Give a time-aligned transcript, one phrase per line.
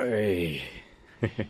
[0.00, 0.60] え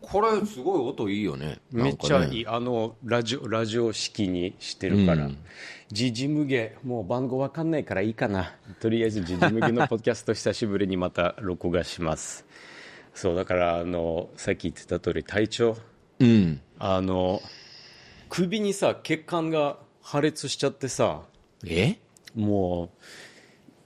[0.00, 1.60] これすごい音いいよね。
[1.72, 2.40] いめっちゃいい。
[2.42, 5.38] い、あのラジオラジオ式にしてるから、うん。
[5.90, 8.54] ジジムゲもう番号わかんないからいいかな。
[8.80, 12.44] とりあえずジジムゲのポッドキャスト久しぶりにまた録画します。
[13.14, 15.76] そうだからあのさっき言ってた通り体調。
[16.18, 16.60] うん。
[16.78, 17.40] あの
[18.28, 21.22] 首にさ血管が破裂しちゃってさ。
[21.64, 21.96] え？
[22.34, 23.06] もう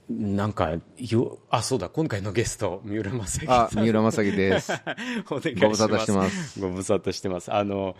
[0.09, 4.71] なんかよあそうだ今回のゲスト三浦正樹あ三浦正樹です。
[5.29, 5.69] お願いします。
[5.69, 6.59] ご無沙汰してます。
[6.61, 7.53] ご無沙汰してます。
[7.53, 7.95] あの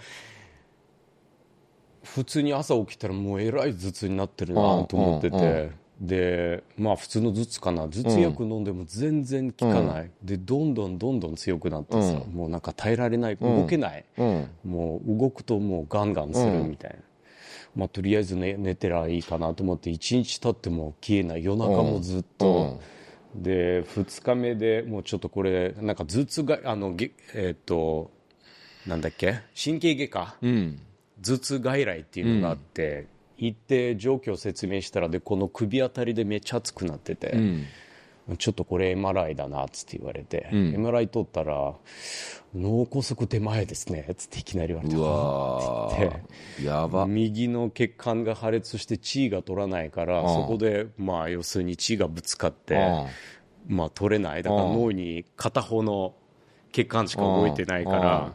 [2.03, 7.83] 普通に朝起きたらもうえらい頭痛になってるなと思ってて、でまあ普通の頭痛かな。
[7.83, 13.35] 頭痛薬飲んでも全然効かない、でどんどんどんどん強くなってさ、もうなんか耐えられない。
[13.35, 14.49] 動けない、うん。
[14.63, 16.97] もう動くともうガンガンするみたいな、
[17.77, 22.81] まあとりあえず寝寝てらいいかなと思って1日経っても消えない夜中もずっと、
[23.35, 28.11] で2日目でもうちょっとこれなんか頭痛があのげえっ、と
[28.87, 29.41] なんだっけ？
[29.55, 30.35] 神経外科？
[30.41, 30.79] うん。
[31.21, 37.65] 頭痛外来っていうのがあって、行って状況を説明したらでこの首あたりでめっちゃ熱くなってて、うん
[38.35, 40.75] ちょっとこれ MRI だなっつって言われて、ん。
[40.75, 41.73] MRI 取ったら
[42.53, 46.65] 脳梗塞手前ですねっつっていきなり言われてうわー。
[46.65, 47.05] やば。
[47.05, 50.27] 右の血管が破裂して血が取らないから、ん。
[50.27, 53.07] そこでまあ要するに血がぶつかって、
[53.67, 54.43] まあ取れない。
[54.43, 54.81] だからうん。
[54.81, 56.13] 脳に片方の
[56.73, 58.33] 血管しか動いてないか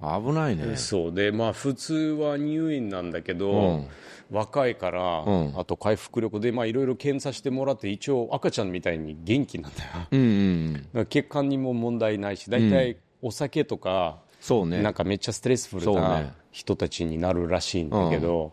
[0.00, 0.76] ら、危ないね。
[0.76, 1.14] そう。
[1.14, 3.84] でまあ普通は入院なんだけど、
[4.32, 5.54] 若いから、ん。
[5.56, 9.90] あと回復力でまあいろいろ検査してもらって一応赤ちゃんみたいに元気なんだよ。
[10.10, 14.82] うんうんら血管にも問題ないし大体お酒とか、そうね。
[14.82, 16.32] なんかめっちゃストレスフルなね。
[16.50, 18.52] 人たちになるらしいんだけど、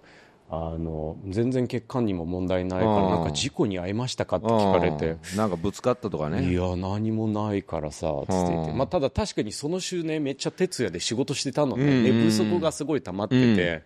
[0.52, 3.10] あの全然血管にも問題ないから、うん。
[3.10, 5.38] なんか事故に遭いましたかって聞かれて、うん。
[5.38, 8.78] なんかぶつかったとかいねや何もないからさつって言って、うん。
[8.78, 12.04] まあ、ただ確かにその週ねめっちゃ徹夜で仕事してたのね、うんうんうん。
[12.04, 13.84] 寝不足がすごい溜まってて、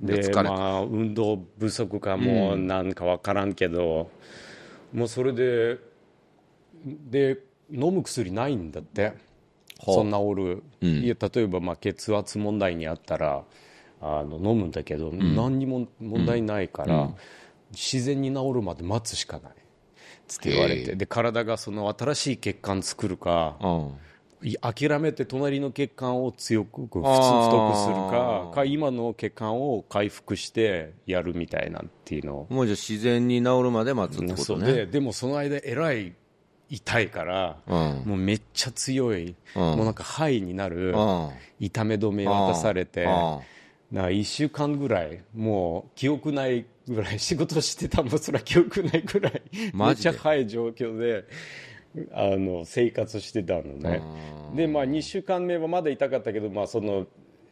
[0.00, 4.10] でまあ運動不足かもうなんか分からんけど、
[4.92, 5.78] もうそれで
[6.84, 7.38] で
[7.70, 9.12] 飲む薬ないんだって。
[9.82, 13.44] そんなおる、いや例えばまあ血圧問題にあったら
[14.00, 17.10] あの飲むんだけど、何にも問題ないから、
[17.72, 19.52] 自然に治るまで待つしかない。
[20.26, 23.68] つって言われへてで体がその新しい血管作るかうん。
[23.88, 23.92] い
[24.60, 32.46] 諦めて隣の血管を強く太くあーするかか今の血管を回復してやるみたいなっていうのを。
[32.50, 34.72] もうじゃあ自然に治るまで待つってことね。
[34.72, 36.12] ででもその間えらい
[36.68, 38.02] 痛いから、うん。
[38.04, 39.62] もうめっちゃ強い、うん。
[39.62, 41.30] もうなんか肺になるうん。
[41.60, 43.08] 痛め止め渡されて、うん。
[43.08, 49.42] なんか1週間ぐらいもう記憶ないぐらい仕事してたもそら記憶ないぐらい。
[49.72, 51.24] めっちゃ早い状況で
[52.12, 54.02] あの生活してたのね。
[54.54, 57.06] でまあ2週間目はまだ痛かったけど、まあ、その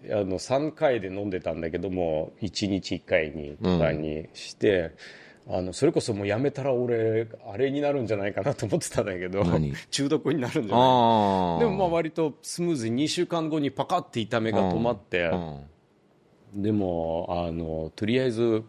[0.06, 4.90] あの3回で飲んでたんだけども1日1回にとかにして、
[5.48, 9.72] あのそれこそもうやめたら俺あれになるんじゃないかなと思ってたんだけど何？
[9.90, 11.60] 中毒になるんじゃない？
[11.60, 15.30] でもまあ割とスムーズに2週間後にパカッて痛めが止まって、
[16.54, 16.62] うん。
[16.62, 18.64] でもあのとりあえず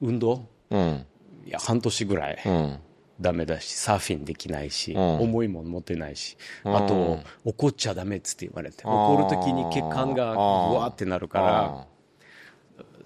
[0.00, 0.46] 運動？
[0.70, 1.06] うん。
[1.46, 2.38] いや半年ぐらい。
[2.46, 2.78] うん
[3.22, 4.98] ダメだしサーフィンできないし、ん。
[4.98, 6.76] 重いもん持てないし、ん。
[6.76, 11.86] あと怒っちゃダメっつって言われてー怒る時に血管がわーってなるから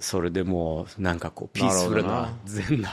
[0.00, 2.90] それでもうなんかこうピースフルななるほ善な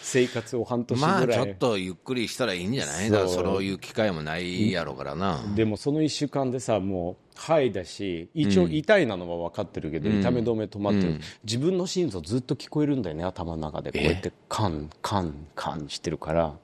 [0.00, 3.08] 生活を半年まあちょっぐらい、とゆっくりしたらいいんじゃない？
[3.08, 3.62] そうだからそう。
[3.64, 5.42] いう機会もないやろうからな。
[5.54, 13.92] でもその1週間でさもう肺だし一応痛いなのは分かってるけど、痛め止め止まってる、自分の心臓ずっと聞こえるんだよね頭の中で。
[13.92, 16.54] こうやってカンカンカンしてるから。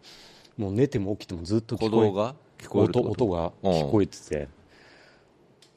[0.56, 2.34] もう寝ても起きてもずっと聞こえが？
[2.58, 4.48] 聞こえる音音が聞こえてて、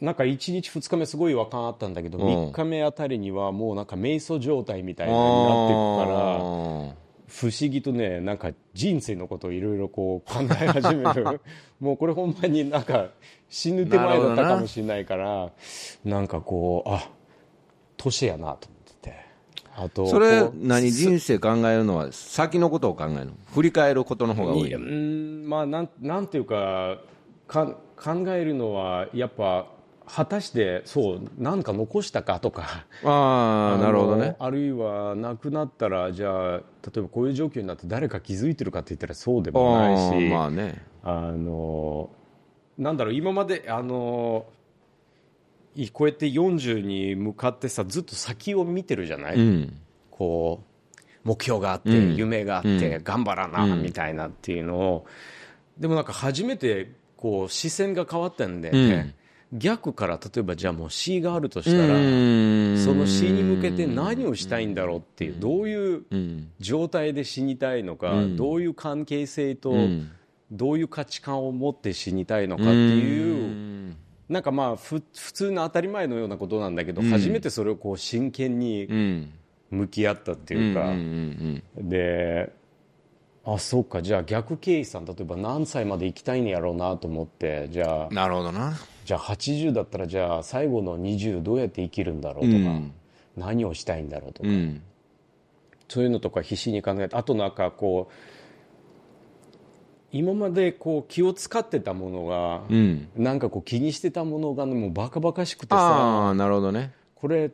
[0.02, 2.22] なんか1日2日目すごい違和感あったんだけど、ん。
[2.50, 7.03] 3日目あたりにはもうなんか瞑想状態みたいになっていくから
[7.34, 11.42] 不思議とねなんか人生のことをいろいろこう考え始める。
[11.82, 13.08] もうこれほんまになんか
[13.50, 15.52] 死ぬ手前だったかもしれないから
[16.06, 17.10] なんかこうあ
[17.98, 19.16] 年やなと思ってて。
[19.76, 20.92] あとそれ何？
[20.92, 23.32] 人生考えるのは先のことを考えるの？
[23.56, 27.00] 振り返ることの方が多いうーんまあなんなんていうか
[27.48, 27.66] か
[27.98, 29.66] 考えるのはやっぱ
[30.06, 32.86] 果たしてそうなんか残したかとか。
[33.04, 34.36] ああなるほどね。
[34.40, 36.64] あるいは亡くなったらじゃあ例
[36.98, 40.84] えばこういう状況になって誰か気づいてるかって言ったらそうでもないしまあね。
[41.04, 42.10] あの
[42.78, 44.46] なんだろう今まであの
[45.76, 49.78] いこうやって40に向かってさずっと先を見てるじゃない、うん。
[50.12, 52.16] こう目標があって、うん。
[52.16, 55.06] 夢があって、頑張らな、みたいなっていうのを。
[55.78, 59.14] でもなんか初めてこう視線が変わったんで、うん
[59.54, 62.84] 逆から例えばじゃあもう C があるとしたら、うん。
[62.84, 66.52] その死に向けて何をしたいんだろうっていう、どういううん。
[66.60, 68.36] 状態で死にたいのか、うん。
[68.36, 70.12] どういう関係性と、うん。
[70.52, 73.98] どういう価値観を持って死にたいのかっていう、うん。
[74.28, 77.10] なんかまあふ普通の当たり前のようなことなんだけど、うん。
[77.10, 79.34] 初めてそれをこう真剣にうん。
[79.74, 80.94] 向き合ったっていうか、
[81.78, 82.54] で
[83.44, 92.94] あそうかじゃあ逆ケイさん例えば何歳まで生きたいんやろうなと思ってじゃあなるほどなじゃあ80だったらじゃあ最後の20どうやって生きるんだろうとか、うん。
[93.36, 94.82] 何をしたいんだろうとか、うん。
[95.88, 98.14] そういうのとか必死に考えてあとなんかこう
[100.12, 103.10] 今までこう気を使ってたものが、うん。
[103.16, 106.30] なんかこう気にしてたものがもうバカバカしくてあさ。
[106.30, 106.94] あなるほどね。
[107.16, 107.52] これ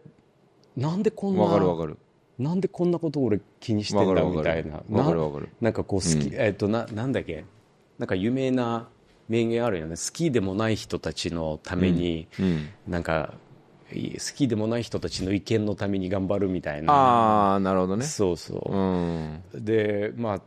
[0.76, 1.98] なんでこんなわかるわかる。
[2.38, 7.44] なんでこんなこと俺気にしてんだみたいなわかるわかるななんかこう好き、えっとななんだっけ
[7.98, 8.88] なんか有名な
[9.30, 9.96] 名言あるよね。
[9.96, 12.70] 好きでもない人たちのために、うん。
[12.88, 13.34] なんか
[13.94, 16.94] い好きでもない人たちの意見のために頑張るみたいな。
[16.94, 18.06] ああなるほどね。
[18.06, 19.42] そうそう、うん。
[19.56, 20.42] でまあ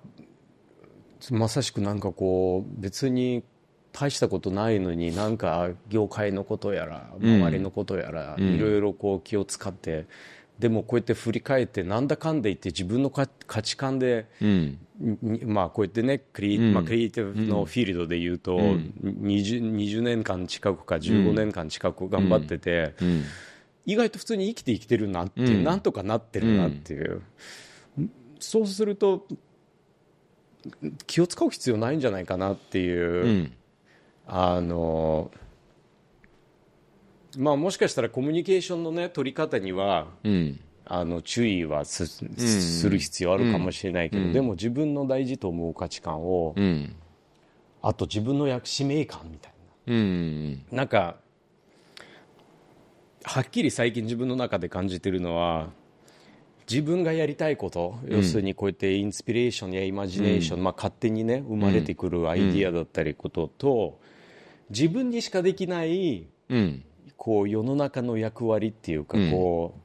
[1.30, 3.44] まさしくなんかこう別に
[3.92, 10.06] 大したことないのになんか業界のことやら周りのことやらいろいろこう気を使って、
[10.62, 14.78] でもこうやって振り返ってなんだかんだ言って自分の価価値観で、うん。
[15.20, 23.24] にまあ、こうやってねクリ,、まあ、クリエイティブのフィールドで言うと、20, 20年間近くか15年間近く頑張ってて、うん。
[23.86, 25.64] 意外と普通に生きて生きてるなっていう、うん。
[25.64, 27.22] なんとかなってるなっていう、
[28.38, 29.26] そうすると
[31.08, 33.52] 気を使う必要ないんじゃないかなっていう、うん。
[34.28, 35.32] あの
[37.38, 40.60] まあもしかしたらコミュニケーションのね取り方にはうん。
[40.84, 46.94] あの注意はす,、する必要あるかもしれないけど、でも自分の大事と思う価値観を、うん。
[47.80, 49.52] あと自分の役使命感みたい
[49.86, 50.54] うん。
[50.70, 51.16] ななんか
[53.22, 55.70] はっきり最近自分の中で感じてるのは
[56.68, 64.00] 自分がやりたいこと、要するにこうやってインスピレーションやイマジネーション、まあ、勝手にね生まれてくるアイディアだったりことと、
[64.70, 66.84] 自分にしかできないうん
[67.22, 69.76] こう世の中の役割っていうか、こ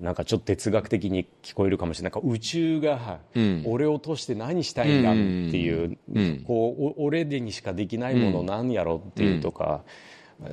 [0.00, 2.12] うなんかちょっと哲学的に聞こえるかもしれない。
[2.14, 3.64] なんか宇宙がうん。
[3.66, 5.20] 俺を通して何したいんだって
[5.58, 6.44] いう,、うん。
[6.46, 9.84] こうお俺でにしかできないもの何やろっていうとか、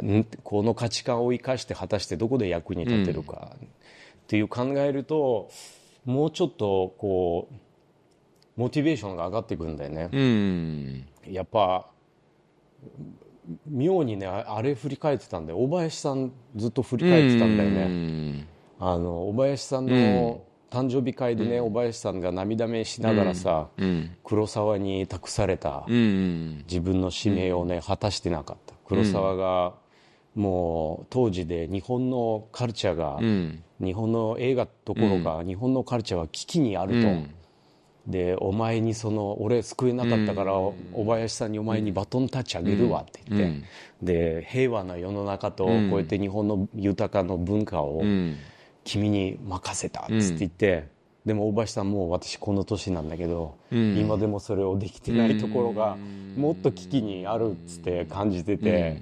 [0.04, 0.26] ん。
[0.44, 3.68] この価値観を生かして果たしてどこで役に立てるかっ
[4.28, 5.50] ていう考えると
[6.04, 10.10] もうちょっとこうモチベーションが上がってくるんだよね。
[10.12, 11.08] うん。
[11.32, 11.90] やっぱ
[13.68, 18.48] 妙にねああれ振り返ってたんで小林さんずっと振り返ってたんだよね、ね
[18.80, 24.18] あの小林さんの誕生日会でね、小林さんが涙目しながらさ、うん。
[24.26, 28.74] 黒沢に託されたうん自分の使命をね、果たしてなかった。
[28.86, 29.76] 黒沢が
[30.36, 33.64] もう当時で日本のカルチャーが、うん。
[33.80, 37.36] 日本の映画どころか、日本のカルチャーは危機にあると、うん
[38.08, 40.76] でお前にその俺救えなかったから、小
[41.08, 43.64] 林さんにお前にバトンタッチあげるわって言って、うん。
[44.02, 48.38] で平和な世の中とこうやって日本の豊かな文化をうん。
[48.84, 50.88] 君に任せたっつって言って、
[51.26, 53.98] でも大林さんもう私この年なんだけど、ん。
[53.98, 55.98] 今でもそれをできてないところが
[56.38, 59.02] もっと危機にあるっつって感じてて、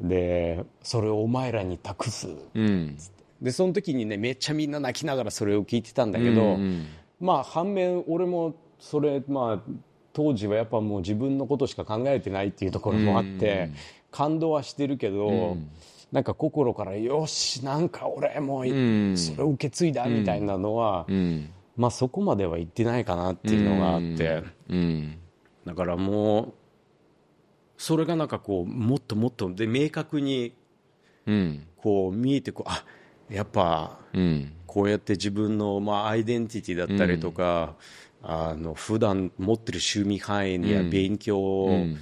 [0.00, 2.98] でそれをお前らに託すうん。
[3.40, 6.86] でその時にねめっちゃみんな泣きながらそれを聞いてたんだけど、うん
[7.20, 9.72] まあ反面俺もそれまあ
[10.12, 13.70] 当時はやっぱもう自分のことしか考えてないっていうところもあって、
[14.10, 15.56] 感動はしてるけど、
[16.10, 19.16] なんか心からよしなんか俺もん。
[19.16, 21.50] それを受け継いだみたいなのは、うん。
[21.76, 25.18] まあそこまでは言ってないかなっていうのがあって、うん。
[25.64, 26.54] だからもう
[27.76, 30.52] それがなんかこうもっともっとで明確に
[31.26, 31.66] うん。
[31.76, 32.84] こう見えてこうあ
[33.30, 34.52] やっぱうん。
[34.66, 37.74] こうやって自分のまあアイデンティティだったりとか、
[38.22, 41.98] あの普段持ってる趣味範囲や勉強をん。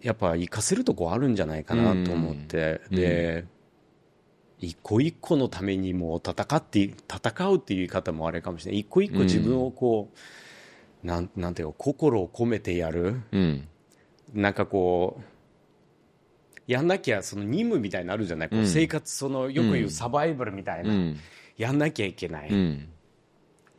[0.00, 3.44] やっぱ活かせるとこあるんじゃないかなと思って、で
[4.58, 8.80] 一個一個のためにもう戦って戦うっていう言い方もあれかもしれない。
[8.80, 10.10] 一個一個自分をこ
[11.04, 13.20] う、なんなんていうか心を込めてやる。
[13.32, 13.68] うん。
[14.34, 15.22] なんかこう
[16.68, 21.16] やんなきゃその任務みたいになるじゃない、こう生活そのよく言うサバイバルみたいな、うん。
[21.56, 22.88] やんなきゃいけない、うん。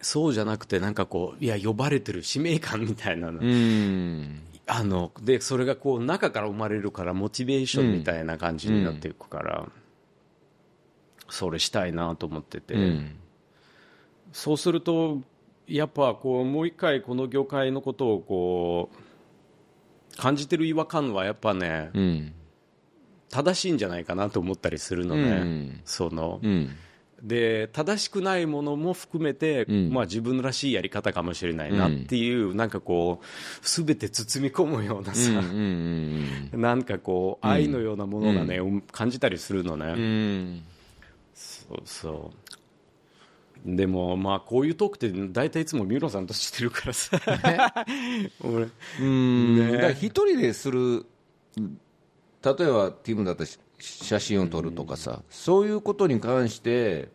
[0.02, 4.42] そうじゃなくてなんかこういや呼ばれてる使命感みたいなの、うん。
[4.66, 9.70] あのでそれがこう中から生まれるからモチベーションみたいな感じになっていくから、
[11.30, 13.16] それしたいなと思ってて、うん。
[14.34, 15.20] そうすると
[15.68, 22.34] やっぱこうもう一回この業界のことをこう感じてる違和感はやっぱね、うん
[23.30, 25.82] 正しいんじゃないかなと思ったりするのね、うん。
[25.86, 26.40] その。
[26.42, 26.76] うん。
[27.22, 29.92] で正しくないものも含めて、ん。
[29.92, 35.38] まあ、自分らしいやり方かもしれないなっていう、なんかこうすべて包み込むようなさ、うん
[36.54, 38.60] うんなんかこう愛のようなものがね、
[38.92, 39.92] 感じたりするのね、うん。
[39.92, 40.64] うん
[41.34, 42.32] そうそ
[43.66, 43.76] う。
[43.76, 47.20] でもまあこういうトークって大体いつも三浦さんとしてるからさ。
[48.42, 48.68] 俺。
[49.00, 49.56] うん。
[49.58, 49.98] ね。
[50.00, 51.06] 一人でする
[52.44, 57.10] 例えばティムだったらし写真を撮るとかさ、そういうことに関して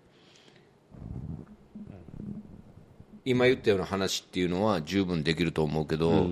[3.24, 6.28] 今言ったような話っていうのは十分できると思うけど、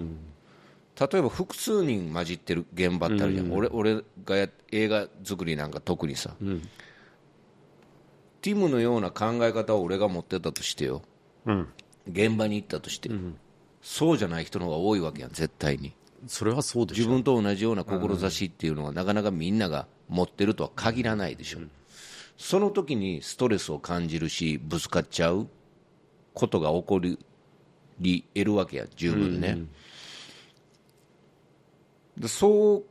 [0.99, 6.35] 例えば複数人混じってる現場ってあるじゃん、俺俺がや映画作りなんか特にさ、
[8.43, 11.03] ティムのような考え方を俺が持ってたとしてよ。
[11.47, 11.69] うん。
[12.11, 13.11] 現場に行ったとして、
[13.81, 15.95] そうじゃない人の方が多いわけやん絶対に
[16.26, 21.59] それはそうで自分と同じような志っていうのはなかなかみんなが持ってるとは限らないでしょ、
[22.37, 25.49] その時にストレスを感じるしぶつかっちゃう
[26.35, 27.19] ことが起こり
[28.35, 29.59] 得るわけや十分ね、
[32.17, 32.85] でそう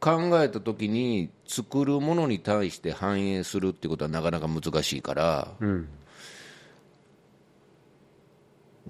[0.00, 5.88] 考えた時に作るものに対して反映するってことはなかなか難しいから、うん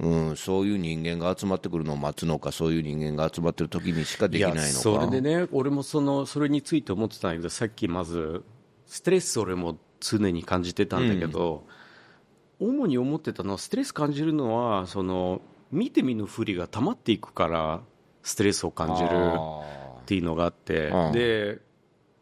[0.01, 4.67] うん、そういう人間が集まってくるのを待つのかそういう人間が集まってる時にしかできないのか。
[4.67, 8.43] やそれでね俺もそのそれについて思ってたんだけどさっきまず
[8.87, 11.67] ストレス俺も常に感じてたんだけど、
[12.59, 17.81] 主に思ってたのはストレス感じるのはその見て見ぬふりが溜まっていくから
[18.23, 21.59] ストレスを感じるっていうのがあってうんで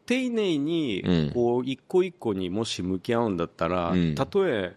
[0.09, 1.31] 丁寧にうん。
[1.35, 4.15] こう一個一個にもし向き合うんだったら、うん。
[4.15, 4.75] たとえ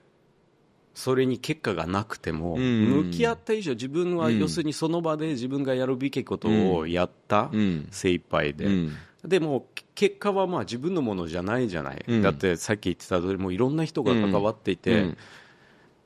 [0.93, 2.59] それに結果がなくても、ん。
[2.59, 7.87] 向き合った以上自分は要するにその場で自分がやるべきことをやった、うん。
[7.91, 8.95] 精一杯で、うん。
[9.25, 12.21] でも結果はまあ自分のものじゃないじゃない、うん。
[12.21, 15.17] だってさっき言ってた通りもういろんな人が関わっていて、うん。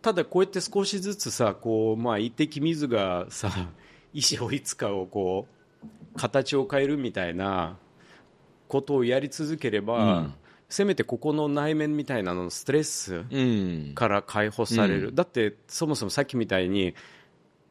[0.02, 3.52] ただこうやって少しずつさこう、まあ、一滴水がさ
[4.14, 5.48] 石をいつかをこ
[5.84, 7.78] う形を変えるみたいな
[8.68, 10.34] ことをやり続ければ、うん
[10.70, 13.92] せめてここの内面みたいなのストレスうん。
[13.96, 16.96] から解放される、だってそもそもさっきみたいに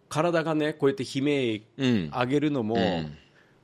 [0.08, 3.16] 体がねこうやって悲鳴うん上げるのも、ん。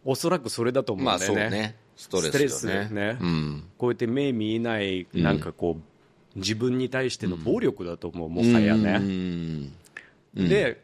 [0.04, 1.76] おそらくそれだと思うんまあだよね,、そうね。
[1.96, 2.88] ストレスよね。
[2.90, 3.18] ね。
[3.20, 3.64] うん。
[3.76, 8.98] こうやって目見えないなんかこう、自分に対しての暴力だと思う、もはやね、
[10.34, 10.48] うん。
[10.48, 10.82] で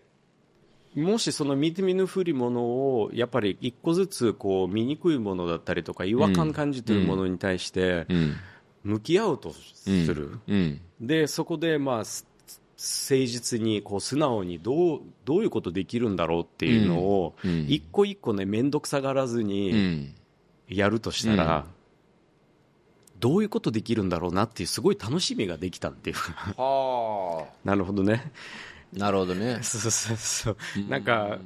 [0.97, 8.37] もしその見て見ぬふりものをやっぱり一個ずつこう見いものだったりとか違和感感じてるものに対してうん
[8.83, 10.81] 向き合うとする、うん。
[11.01, 12.25] でそこでまあす
[12.77, 17.35] 誠実にこう素直にどうどういうことできるんだろうっていうのを
[17.67, 20.15] 一個一個ね面倒くさがらずうにん。
[20.69, 21.65] やるとしたら、
[23.21, 24.09] どういうことできるん。
[24.09, 29.59] だろうなっていうすごい楽しみができたっていうはなるほどねあ なるほどね。
[29.65, 30.57] そうそうそう
[30.89, 31.39] なんか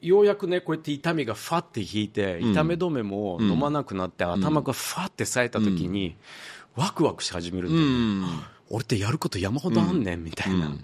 [0.00, 6.16] ようやくねこうやって痛みがファって引いて痛め止めも飲まなくなって、頭がファって冴えた時に、
[6.74, 10.76] ワクワクし始めるんだよね、俺ってやること山ほどあんねんみたいな、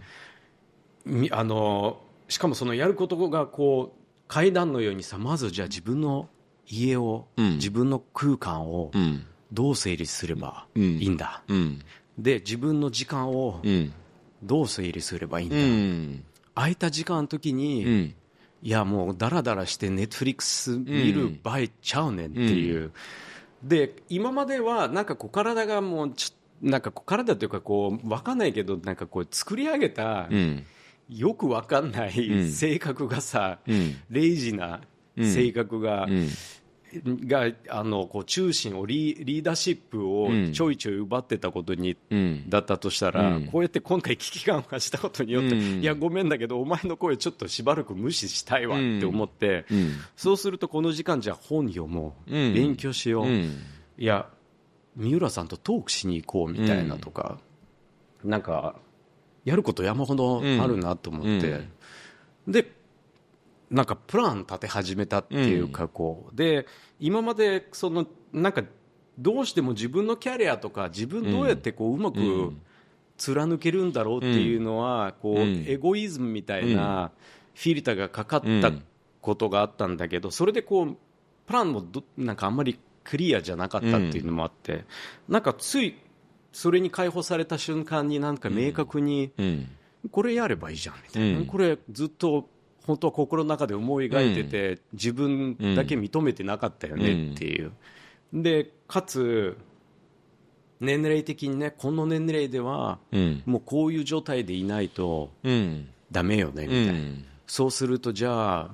[1.04, 6.28] みあのしかもそのやることがこう階段のようにさまずじゃあ自分の
[6.70, 7.54] 家を、うん。
[7.54, 9.24] 自分の空間をうん。
[9.50, 10.82] どう整理すればうん。
[10.82, 11.80] いいんだ、うん。
[12.18, 13.92] で自分の時間をうん
[14.42, 16.24] どう整理すればいいんだ、うん。
[16.54, 18.14] 空いた時間の時に、うん。
[18.62, 22.90] いやもうだらだらしてネットフリックス見る場合ちゃうねんっていう、
[23.62, 30.64] で今まではなんかこう体がもうちょなんかこう体というかこう分かんないけどなんかこう作り上げた、うん。
[31.08, 32.50] よく分かんなういん。
[32.50, 33.96] 性格がさ、うん。
[34.10, 34.80] レイジな
[35.16, 36.28] 性格が、うん
[37.04, 40.52] があのこう中心をリリーダーシップをうん。
[40.52, 42.48] ちょいちょい奪ってたことに、うん。
[42.48, 43.46] だったとしたら、うん。
[43.46, 45.80] こうやって今回危機感を発したことによって、うん。
[45.80, 49.92] いやごめんだけどお前の声ちょっとしばらく無視したいわって思って、うん。
[50.16, 52.54] そうするとこの時間じゃあ本読もう、うん。
[52.54, 53.62] 勉強しよう、うん。
[53.98, 54.28] いや
[54.96, 57.38] 三浦さんとトークしに行こうみたいなとか、
[58.24, 58.74] なんか
[59.44, 61.68] やること山ほどあるなと思って、
[62.48, 62.77] で
[63.70, 66.66] なんかプラン立て始めたっていうかこう、で
[67.00, 68.62] 今までそのなんか
[69.18, 72.62] どうしても自分のキャリアとか自分どうやってこううまくうん。
[73.18, 75.64] 貫けるんだろうっていうのはこううん。
[75.66, 77.10] エゴイズムみたいな
[77.52, 78.70] フィルターがかかった
[79.20, 80.96] ことがあったんだけどそれでこう
[81.44, 84.84] プランもどなんかあんまりクリアじゃなかったっていうのもあって
[85.28, 85.96] なんかつい
[86.52, 89.68] それに解放された瞬間になんか明確にうん。
[90.12, 92.48] これやればいいじゃんみたいな、これずっと
[92.88, 97.70] 本当は心の中で思い描いてて、自分だけ認めてなかったよねっていう、
[98.32, 99.58] でかつ
[100.80, 102.98] 年齢的にねこの年齢では、
[103.44, 105.30] もうこういう状態でいないと
[106.10, 106.94] ダメよねみたいな、
[107.46, 108.70] そうするとじゃあ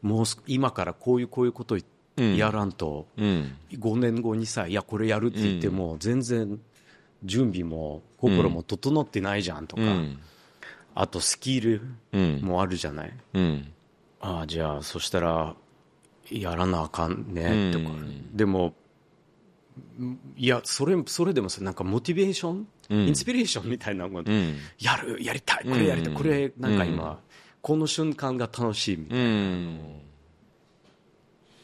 [0.00, 1.76] もう今からこういうこういうこと
[2.16, 6.60] やらんと、うん、5年後にさいやこれやるって言っても、全然
[7.24, 9.82] 準備も心も整ってないじゃんとか、
[11.00, 11.80] あとスキル
[12.42, 13.12] もあるじゃない、
[14.20, 15.54] ああじゃあそしたら
[16.30, 17.86] やらなあかんねとか、
[18.34, 18.74] でも
[20.36, 24.22] いやそれそれでもさなんかモチベーション、インスピレーションみたいなの、
[24.78, 27.18] やるやりたいこれやりたい、これなんか今、
[27.62, 29.78] この瞬間が楽しいみたいな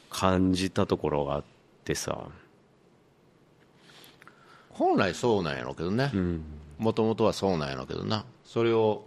[0.09, 1.45] 感じたところがあっ
[1.85, 2.27] てさ。
[4.71, 6.11] 本来そうなんやろうけどね。
[6.79, 8.25] もともとはそうなんやろうけどな。
[8.45, 9.06] それを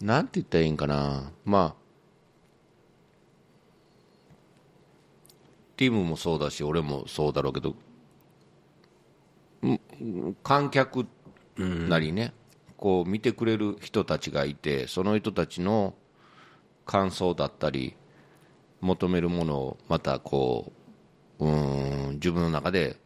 [0.00, 1.30] なんて言ったらいいんかな。
[1.44, 1.80] まあ
[5.76, 7.74] ティムもそうだし俺もそうだろうけど
[10.42, 11.06] 観客
[11.56, 12.32] なりね、
[12.76, 15.94] こう見てくれる人たちがいてその人たちの
[16.86, 17.96] 感想だったり
[18.80, 20.72] 求めるものをまたこ
[21.38, 22.96] ううん自分の中で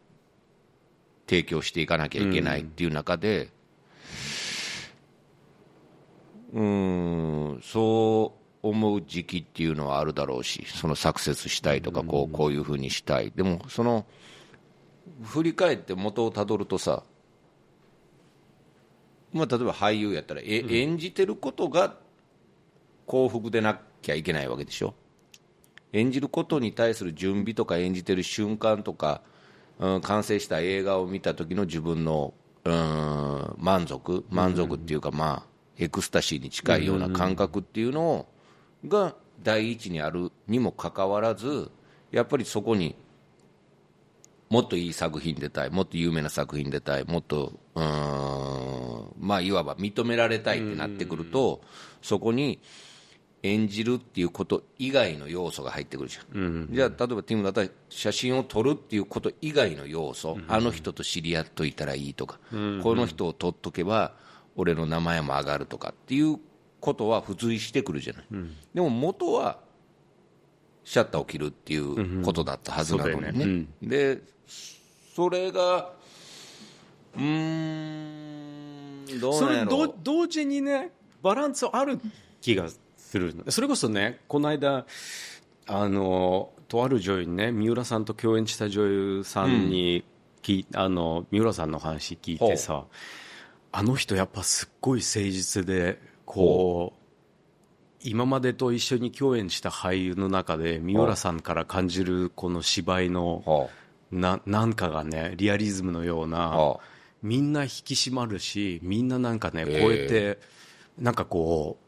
[1.28, 3.48] 提供していかなきゃいけないっていう中でうん
[6.54, 8.32] そ
[8.62, 13.32] う思う時期っていうのはあるだろうしそのサクセスしたいとかこうこういうふうにしたい。
[13.34, 14.06] でもその
[15.22, 17.02] 振り返って元をたどるとさ
[19.32, 21.96] まあ、例えば俳優やったらえ、うん、演じてることが
[23.06, 24.94] 幸福でなきゃいけないわけでしょ？
[25.92, 29.22] 演じることに対する準備とか演じてる瞬間とか、
[29.80, 32.32] うん、完成した映画を見た時の自分の
[32.64, 34.24] うん満足？
[34.30, 38.26] 満足っていうか、まあエクスタシーに近いような感覚っていうの
[38.86, 41.70] が第一にあるにもかかわらず
[42.10, 42.96] やっぱりそこに
[44.50, 51.60] もっといい作品出たいもっと有名な作品出たいもっとうんまあいわば認められたいってなってくると
[52.02, 52.60] そこに
[53.42, 62.38] 演じるっていうこと以外の要素が入ってくるじゃん、じゃあ例えばティムだったら写真を撮るっていうこと以外の要素、あの人と知り合っといたらいいとか、
[62.82, 64.14] この人を撮っとけば
[64.56, 66.38] 俺の名前も上がるとかっていう
[66.80, 68.24] ことは付随してくるじゃない、
[68.74, 69.58] でも元は
[70.84, 73.28] シャッターを切るっていうことだったはずなのにね。
[73.28, 73.66] うんね。
[73.82, 74.22] うん、で
[75.14, 75.90] それが
[77.16, 79.70] うんどうなんやろ。
[79.70, 80.90] それ同時にね
[81.22, 81.98] バランスある
[82.40, 84.84] 気がするそれこそねこの間
[85.66, 90.04] あのとある女優にね三浦さんと共演した女優さんに
[90.42, 92.84] き、うん、あの三浦さんの話聞いてさ
[93.76, 103.68] あの人やっぱすっごい誠実でこう今までと一緒に共演した俳優の中で三浦さんから感じるこの芝居の
[104.12, 106.76] ななんかがねリアリズムのような
[107.20, 110.38] みんな引き締まるしみんななんかねこうやって
[110.96, 111.84] なんかこう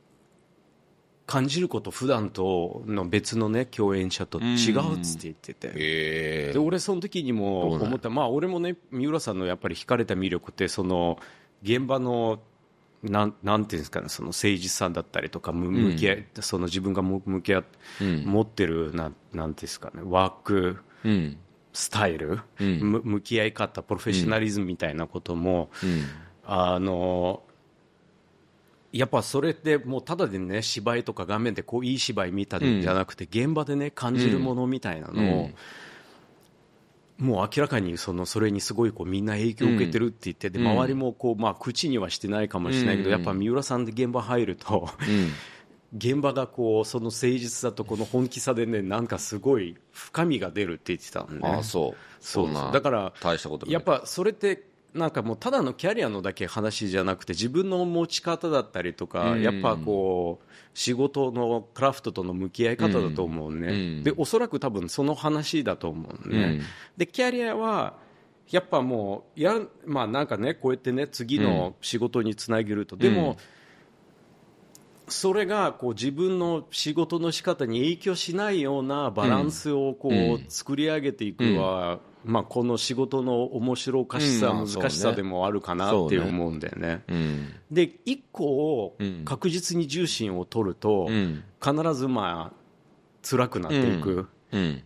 [1.24, 8.10] 感じること普段との別のね共演者と違うっつって言ってて、で俺その時にも思った。
[8.10, 11.18] まあ俺もね三浦さんのやっぱり惹かれた魅力ってその
[11.62, 12.40] 現場の
[13.02, 17.62] なんなんていうんですかねその誠実さだったりとか向き合い、うん、その自分が向き合、
[18.00, 21.38] うん、持ってるななんていうんですかねワーク、うん、
[21.72, 25.70] スタイル、うん、向き合い方プロフェッショナリズムみたいなことも、
[26.44, 27.42] あの
[28.92, 35.50] やっぱそれってもうただでね芝居とか画面でこういい芝居見たんじゃなくて、現場でね感じるものみたいなのを、
[37.18, 44.90] もう明らかにそのそれにすごいこうみんな影響を受けてるって言って、で周りもこう、まあ、口にはしてないかもしれないけど、やっぱ三浦さんで現場入ると、
[45.96, 51.96] 現場がこうその誠実さとこの本気さでねなんかすごい深みが出るって言ってたんで、あそう。
[52.20, 53.12] そうだから
[53.72, 54.64] やっぱそれって
[54.96, 66.62] なんかもうただのキャリアのだけ話じゃなくて自分の持ち方だったりとか、やっぱこう仕事のクラフトとの向き合い方だと思うね、うん、でおそらく多分その話だと思うね、うん、
[66.96, 67.94] でキャリアは
[68.50, 69.54] やっぱもうや
[69.84, 73.36] まあなんかねこうやってね次の仕事につなげると、でも、
[75.08, 87.04] それがこう自分の仕事の仕方に影響しないようなバランスをこう作り上げていくは、まあ、この仕事の面白おかしさ、難しさでもあるかなって思うんだよね。
[87.70, 91.08] で一個を確実に重心を取ると、
[91.64, 92.56] 必ずまあ
[93.22, 94.28] 辛くなっていく、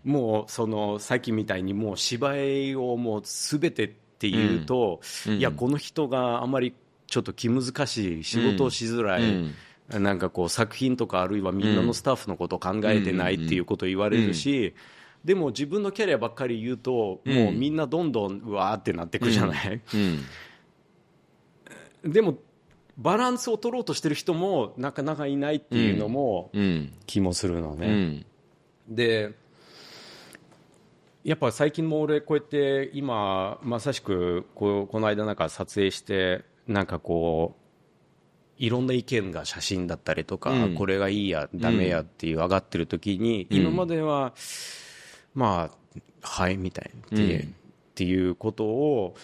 [0.04, 6.74] もうそのさっきみたいにもう芝居をもう全てっていうと、いやこの人があまり
[7.06, 9.22] ちょっと気難しい仕事をしづらい、
[9.88, 14.74] なんかこう作品とかあるいはみんなのスタッフのことを考えてないっていうことを言われるし、
[15.24, 19.80] でも自分のキャリアばっかり言うと、もうみんなどんどんうわーってなっていくじゃない、
[22.04, 22.38] でも
[22.96, 26.92] バランスを取ろうとしてる人もなかなかいないっていうのもうん。
[27.06, 28.26] 気もするのね、うん。
[28.88, 29.32] で
[31.24, 37.60] やっぱ最近も俺こうやって今まさしくこうこの間なんか撮影してなんかこう
[38.62, 40.74] いろんな意見が写真だったりとか、うん。
[40.74, 44.34] これがいいやダメやっていう上がってる時に、今までは
[45.34, 47.48] まあはいみたいなって,、うん。
[47.48, 47.52] っ
[47.94, 49.14] ていうことを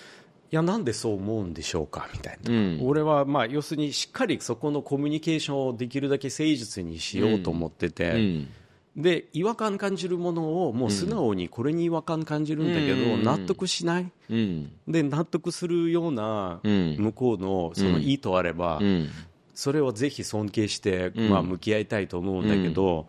[0.52, 2.80] いやなんでそう思うんでしょうかみたいな、うん。
[2.82, 8.48] 俺はまあ要するにしっかりそこのコミュニケーションをできるだけ誠実にしようと思ってて、うん。
[8.96, 13.22] で違和感感じるものをもう素直にこれに違和感感じるんだけど、うん。
[13.24, 14.10] 納得しない。
[14.30, 14.72] うん。
[14.88, 16.96] で納得するようなうん。
[16.98, 19.08] 向こうのその意図あれば、うん。
[19.52, 21.28] それはぜひ尊敬して、うん。
[21.30, 23.08] まあ、向き合いたいと思うんだけど、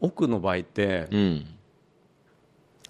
[0.00, 1.46] 奥の場合って、うん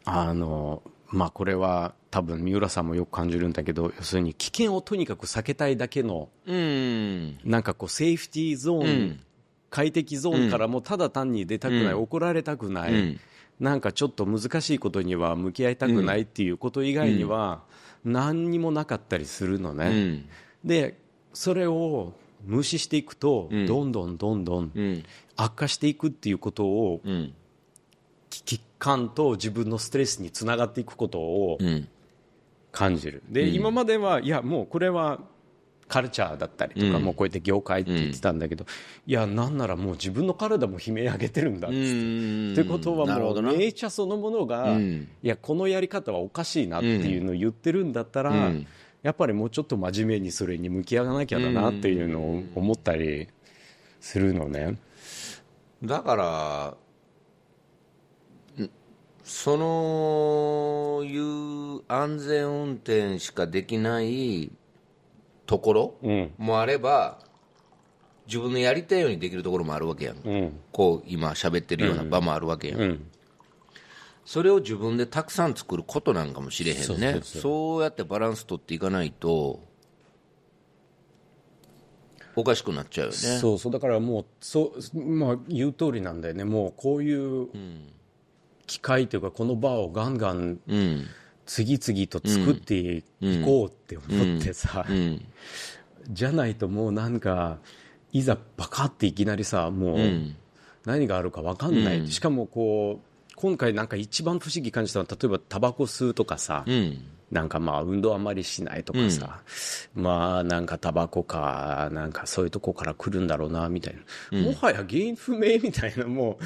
[0.05, 7.39] あのまあ、これは多分三浦さんもよく感じるんだけど要するに危険をとにかく避けたいだけのうん。
[7.45, 9.21] なんかこうセーフティーゾーン、うん。
[9.71, 12.03] 快適ゾーンからもただ単に出たくない、うん。
[12.03, 13.21] 怒られたくない、うん。
[13.59, 17.63] なんかちょっと難しいことには向き合いたくないっていうこと以外には
[18.05, 20.29] 何にもなかったりするのうね、ん。
[20.65, 20.99] で
[21.33, 22.13] それを
[22.45, 23.67] 無視していくと、うん。
[23.67, 25.05] どんどんどんどんうん。
[25.37, 27.35] 悪化していくっていうことをうん。
[28.31, 31.89] 危機感と自分のストレスにつながっていくことをうん。
[32.73, 33.23] 感じる。
[33.29, 35.21] で、今まではいやもうこれは
[35.89, 37.05] カルチャーだったりとか、うん。
[37.05, 38.65] もうこうやって業界って言ってたんだけど、
[39.07, 41.81] いやなんならもう自分の体も悲鳴上げてるんだっつって。
[41.81, 42.53] うん。
[42.53, 45.09] ってことはもうネイチャーそのものが、うん。
[45.23, 48.67] いやこのやり方はおかしいなっていうのを言ってるんだったら、うん。
[49.03, 53.29] やっぱりもうちょっと真面目にそれに向き合わなきゃだなっていうのを思ったり
[54.01, 54.79] するのね。
[55.83, 56.90] だからん
[59.33, 64.51] そのいう安全運転しかできない
[65.47, 66.33] ところうん。
[66.37, 67.21] もあれば
[68.27, 70.61] 自分のやりたいようにできるところもあるわけやん、うん。
[70.73, 73.07] こう今喋ってるような場もあるわけやん、うん。
[74.25, 77.21] それを自分でたくさん作ることなんかもしれへんね。
[77.23, 79.61] そうやってバランス取っていかないと
[82.35, 83.17] おかしくなっちゃうよね。
[83.17, 83.73] そうそう。
[83.73, 86.43] だからもうそう、まあ、言う通りなんだよね。
[86.43, 87.49] もうこういう
[88.71, 91.07] 機会というかこの場をガンガンうん。
[91.45, 93.03] 次々と作ってい
[93.45, 95.25] こうって思ってさ、うん。
[96.09, 97.59] じゃないともうなんか
[98.13, 100.37] いざバカっていきなりさもううん。
[100.85, 102.07] 何があるか分かんない、うん。
[102.07, 107.03] しかもこう今回なんか一番不思議感じたのは例えばタバコ吸うとかさ、うん。
[107.31, 109.41] なんかまあ運動あんまりしないとかさ、
[109.95, 113.97] まあなんかタバコかなんかそういうとこから来るんだろうなみたい
[114.33, 116.45] な、もはや原因不明みたいなもう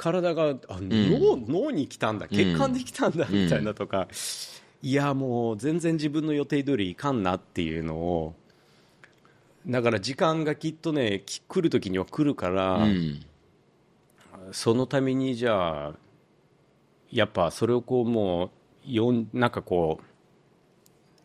[0.00, 2.26] 体があ脳,、脳に来たんだ。
[2.26, 4.08] 血管で来たんだみたいなとか、
[4.80, 8.34] いやもう全然自分の予定通りいかんなっていうのを
[9.66, 13.20] だから時間がきっとねき来る時には来るから、うん。
[14.52, 15.92] そのためにじゃあ
[17.10, 18.50] やっぱそれをこうもう
[18.90, 20.04] よんなんかこう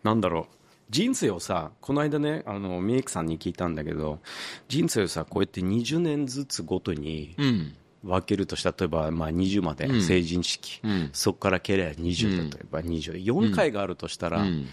[0.04, 0.56] なんだろう。
[0.90, 4.20] 人生をさこの間ねあのメイクさんに聞いたんだけど
[4.68, 11.10] 人生をさこうやって20年ずつごとにうん分けるとしたら例えばまあ20まで成人式、うん。
[11.12, 14.68] そこからキャリア20例えば24回があるとしたら、うん。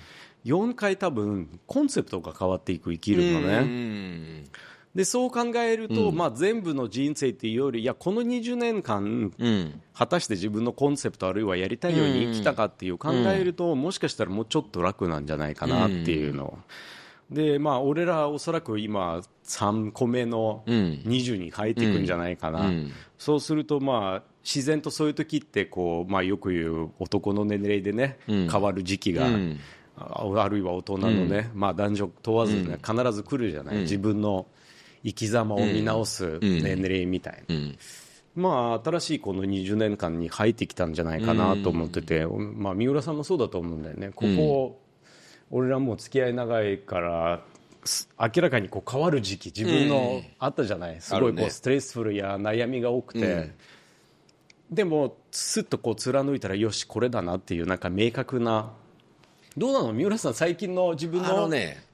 [0.45, 4.45] 4回多分コンセプトが変わっていく生きるのね、うん
[4.95, 9.81] でそう考えると、まあ、全部の人生っていうよりいやこの20年間うん。
[9.95, 16.59] 果たして自分のコンセプトあるいはやりたいように生きたかっていう考えると、もしかしたらもうちょっと楽なんじゃないかなっていうの、
[17.31, 21.03] でまあ俺らおそらく今3個目のうん。
[21.07, 22.93] 20に入っていくんじゃないかな、うん。
[23.19, 28.49] そうするとまあ自然とそういう時ってこう、まあ、よく言う男の年齢でね、うん。
[28.51, 29.61] 変わる時期が、うん。
[29.97, 34.47] ああるいは大人のね、まあ、男女問わず、ね必ず来るじゃない、自分の
[35.05, 37.79] 生き様を見直す年齢みたいな、うん。
[38.35, 44.81] まあ、新しいこの20年間に入ってきたんじゃないかなと思ってて、まあ、三浦さんもそうだと思うんだよね、ここ、
[45.53, 47.45] 俺らもう付き合い長いから、
[47.85, 53.51] す明らかにこう変わる時期、自分のあったじゃない、すごいこうストレスフルや悩みが多くて、
[54.71, 58.73] でも、すっとこう貫いたら、よし、これだなっていう、なんか明確な、
[59.57, 61.85] どうなの、三浦さん、最近の自分のね。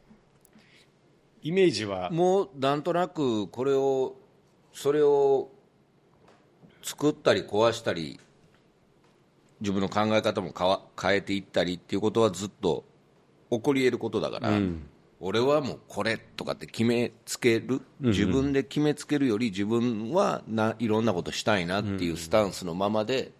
[1.43, 4.17] イメージは、もうなんとなくこれを
[4.73, 5.51] それを
[6.83, 8.21] 作ったり壊したり
[9.61, 12.85] 自分の考え方も変わ変えていったりっていうことはずっと
[13.51, 14.59] 起こり得ることだから、
[15.21, 23.33] 俺はもうこれとかって決めつける、自分で決めつけるより自分はないろんなことしたいなっていうスタンスのままで、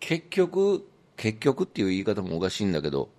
[0.00, 0.84] 結局、
[1.16, 3.10] 結局っていう言い方もおかしいんだけど、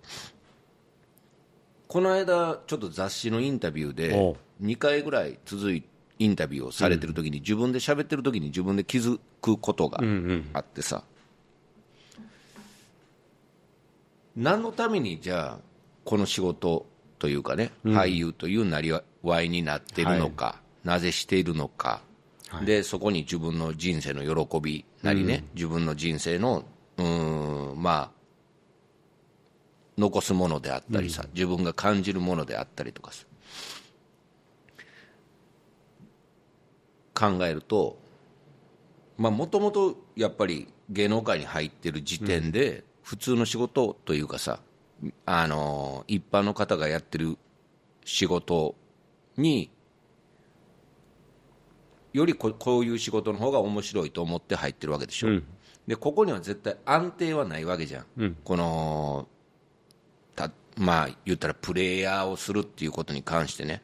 [1.88, 5.84] この間、ちょっと雑誌のインタビューでおう、2回ぐらい続い
[6.18, 10.00] インタビューをされてる時に、自分で喋ってる時に自分で気づくことが
[10.52, 11.04] あってさ、
[14.36, 15.64] 何のためにじゃあ、
[16.04, 16.86] この仕事
[17.18, 18.92] というかね、俳優というなり
[19.22, 22.02] わいになってるのか、なぜしているのか、
[22.64, 26.64] でそこに自分の人生の喜びなりね、自分の人生の
[26.98, 28.14] うーんまあ
[29.96, 33.24] 残すものであったりさ、自分が感じるものであったりとかさ。
[37.14, 37.96] 考えると
[39.16, 44.58] もともとやっぱり芸能界に入ってる時点で、普通の仕事というかさ
[45.26, 47.36] あの一般の方がやってる
[48.04, 48.74] 仕事
[49.36, 49.70] に
[52.12, 55.40] よりここういう仕事の方が面白いと思って入ってるわけでしょ、
[55.86, 59.28] でここには絶対安定はないわけじゃん、この
[60.36, 63.82] たまあ言ったらプレイヤーをするっていうことに関してね。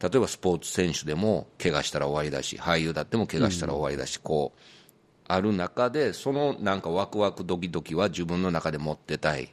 [0.00, 4.60] 例えばスポーツ選手でも怪我したら終わりだし俳優だっても怪我したら終わりだし、こう
[5.26, 9.48] ある中でそのなんかワクワクドキドキは自分の中で持ってたい、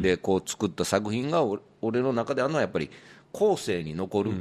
[0.00, 2.90] でこう作った作品が俺俺の中であるのはやっぱり
[3.32, 4.32] 後世に残る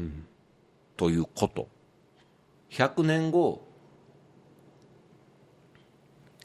[0.98, 1.68] ということ、
[2.70, 3.68] 100年後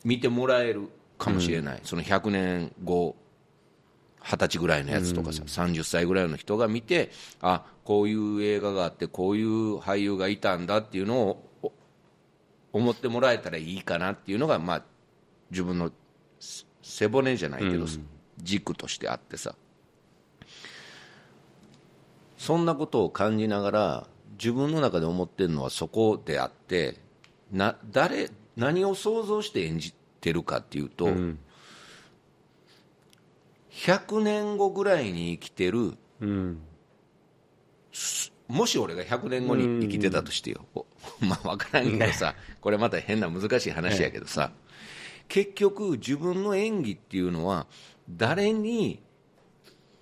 [0.05, 3.17] 見てもらえるかもしれない、その100年後
[4.21, 11.48] 二十歳ぐらいのやつとかさ、30歳ぐらいの人が見てあこういう映画があってこういう俳優がいたんだっていうのをお
[12.73, 14.83] 思ってもらえたらいいかなっていうのが、まあ、
[15.51, 15.91] 自分の
[16.41, 17.99] せ背骨じゃないけどさ、
[18.39, 19.55] 軸としてあってさ。
[22.37, 26.97] そんなことを感じながら自分の中で思ってるのはそこであって
[27.51, 31.09] な誰何を想像して演じてるかっていうと、
[33.71, 36.61] 100年後ぐらいに生きてるうん
[38.49, 40.87] もし俺が100年後に生きてたとしてよ、お
[41.25, 44.53] まあ分からんけどさ、これまた変な難しい話やけどさ、
[45.29, 47.67] 結局、自分の演技っていうのは、
[48.09, 49.01] 誰に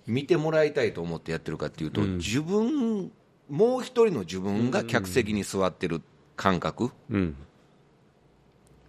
[0.05, 3.11] 見てもらいたいと思ってやってるかっていうと、自分、
[3.49, 6.01] もう一人の自分が客席に座ってる
[6.37, 7.35] 感覚、うん。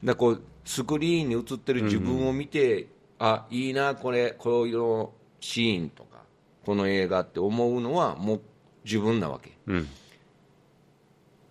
[0.04, 2.86] だこうスクリーンに映ってる自分を見て、
[3.18, 5.08] あいいな、これ、こういう
[5.40, 6.22] シーンとか、
[6.64, 8.40] この映画って思うのは、もう
[8.88, 9.53] 自分なわけ。
[9.66, 9.88] うん。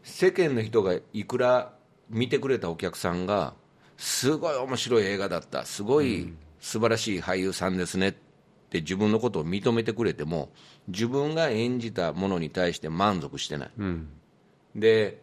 [0.02, 1.74] 世間の人がいくら
[2.10, 3.54] 見てくれたお客さんが
[3.98, 5.66] すごい面白い映画だった。
[5.66, 8.12] すごい素晴らしい俳優さんですねっ
[8.72, 10.50] て自分のことを認めてくれても
[10.88, 14.08] 自分が演じたものに対して満足してない、うん。
[14.76, 15.22] で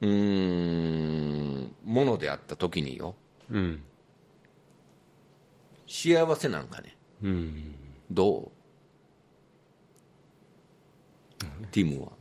[0.00, 3.14] うーんものであった時によ
[3.50, 3.82] うん。
[5.86, 6.96] 幸せなんかね。
[7.22, 7.74] うん。
[8.10, 8.61] どう？
[11.70, 12.12] ティムは、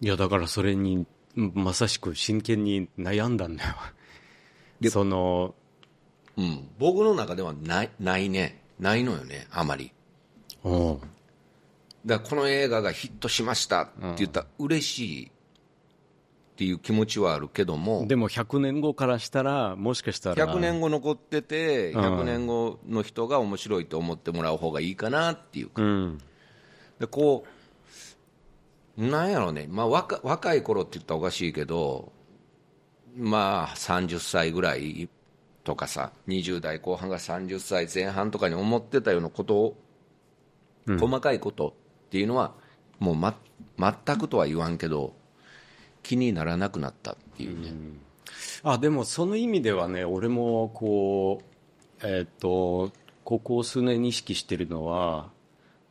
[0.00, 1.06] いやだからそれに
[1.36, 4.90] うんまさしく真剣に悩んだんだよ。
[4.90, 5.54] その
[6.36, 8.62] うん、僕の中ではないないね。
[8.78, 9.92] ないのよねあまり。
[10.62, 10.70] う。
[10.70, 11.00] ん
[12.06, 15.30] だからこの映画がヒットしましたって言ったら嬉しいっ
[16.56, 18.06] ていう気持ちはあるけども。
[18.06, 20.46] でも100年後からしたらもしかしたら。
[20.46, 22.00] 100年後残っててうん。
[22.00, 25.82] 100年後の人が面白いと思ってもらう方がいいかなっていうか。
[25.82, 26.18] うん
[26.98, 27.44] でこ
[28.96, 32.12] うなんやろうね、まあ、若若い頃って言ったらおかしいけど
[33.16, 35.08] まあ30歳ぐらい
[35.62, 39.76] とかさ20代後半が30歳前半とかに思ってたようなことを、
[40.98, 41.74] 細かいこと
[42.06, 42.54] っていうのは
[42.98, 43.36] もう、ま、
[43.78, 45.14] 全くとは言わんけど
[46.02, 47.72] 気にならなくなったっていうね、
[48.62, 52.90] あでもその意味ではね俺もこうえっ、と
[53.24, 55.30] ここ数年意識してるのは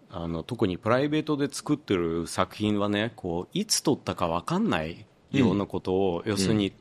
[0.10, 6.74] あの特にプライベートで作ってる作品はねこういつ撮ったか分かんないようなことを、要するに、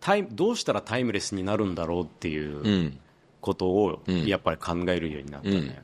[0.00, 2.98] タイどうしたらタイムレスになるんだろうっていううん
[3.40, 5.74] ことをんやっぱり考えるようになったね、うん。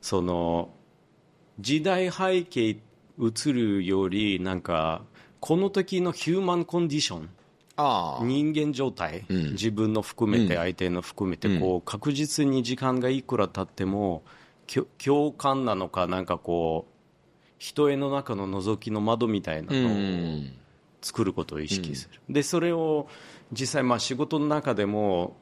[0.00, 0.70] その
[1.60, 2.80] 時代背景
[3.20, 5.02] 映るよりなんか
[5.40, 7.28] この時のヒューマンコンディション
[8.26, 9.52] 人間状態、うん。
[9.52, 10.60] 自分の含めて、うん。
[10.60, 11.60] 相手の含めて、うん。
[11.60, 14.22] こう確実に時間がいくら経っても
[15.04, 16.92] 共感なのかなんかこう
[17.58, 20.52] 人絵の中の覗きの窓みたいなうのをん。
[21.04, 23.08] 作ることを意識する、でそれを
[23.50, 25.36] 実際まあ仕事の中でも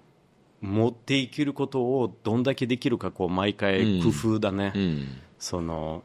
[0.62, 5.06] 持っていけることをどんだけできるかこう毎回工夫だね、うん。
[5.38, 6.02] その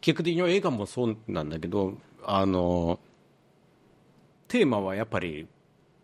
[0.00, 2.98] 結果的には映画もそうなんだけどあの
[4.48, 5.46] テーマはやっぱり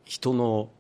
[0.05, 0.71] 人の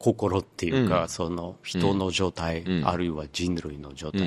[0.00, 1.08] 心っていうか、うん。
[1.10, 2.88] その人の状態、うん。
[2.88, 4.24] あるいは人類の状態、う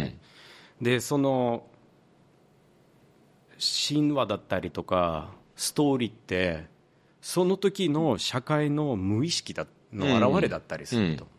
[0.81, 0.83] ん。
[0.83, 1.65] でその
[3.87, 6.65] 神話だったりとかストーリーって
[7.21, 11.29] その時の社会の無意識だの表れだったりすると、うん。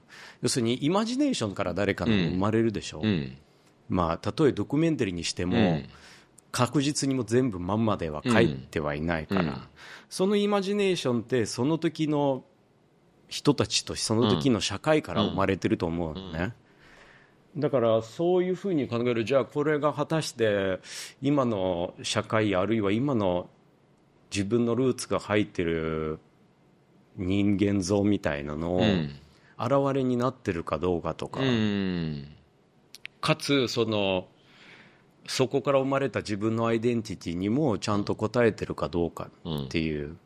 [0.43, 3.37] 要するにイマジネーションから誰かの生まれるでしょ、うん。
[3.89, 5.89] まあ、たとえドキュメンタリーにしても、うん。
[6.51, 9.63] 確実にも全部まんまでは書いてはいないから、うん。
[10.09, 12.45] そのイマジネーションってその時の
[13.35, 16.55] 人たちとその時の社会から生まれてると思うのね、
[17.57, 20.79] だからそういうふうに考えるじゃあこれが果たして
[21.21, 23.51] 今の社会あるいは今の
[24.31, 26.21] 自分のルーツが入ってる
[27.17, 29.11] 人間像みたいなのをん。
[29.59, 32.29] 現れになってるかどうかとか、うん。
[33.21, 34.29] かつその
[35.27, 40.17] そこから生まれた自分のアイデンティティにもちゃんと応えてるかどうかっていう、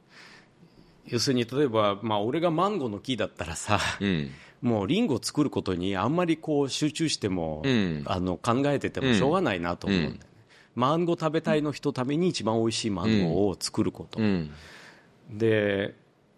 [1.10, 4.30] 要するに例えば、まあ、俺がマンゴーの木だったらさ、うん。
[4.60, 8.02] もうリンゴを作ることにあんまりこう集中しても、うん。
[8.06, 10.20] あの考えててもしょうがないなと思うんだよね、
[10.74, 14.50] マンゴー食べたいの人ために一番美味しいマンゴーを作ること、うん。
[15.30, 15.94] で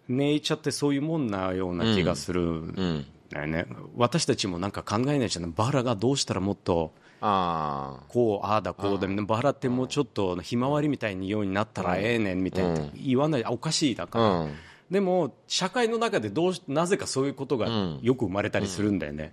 [0.07, 3.05] ネイチャーってそういうもんなような気がするんうん。
[3.29, 5.53] だよね、私たちもなんか考えないじゃない。
[5.55, 12.89] バラがどうしたらもっとああこうああだこうだバラってもうちょっとひまわりみたいにようになったらええねんみたいな。
[12.95, 14.53] 言わないあおかしいだから、うん。
[14.89, 17.67] でも社会の中でどうしなぜかそういうことが
[18.01, 19.31] よく生まれたりするんだよね、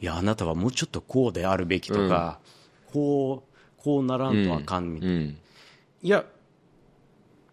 [0.00, 2.38] いやあなたはもうちょっとこうであるべきとか、
[2.92, 5.38] こうこうならんとあかんみたいな、うん。
[6.02, 6.24] いや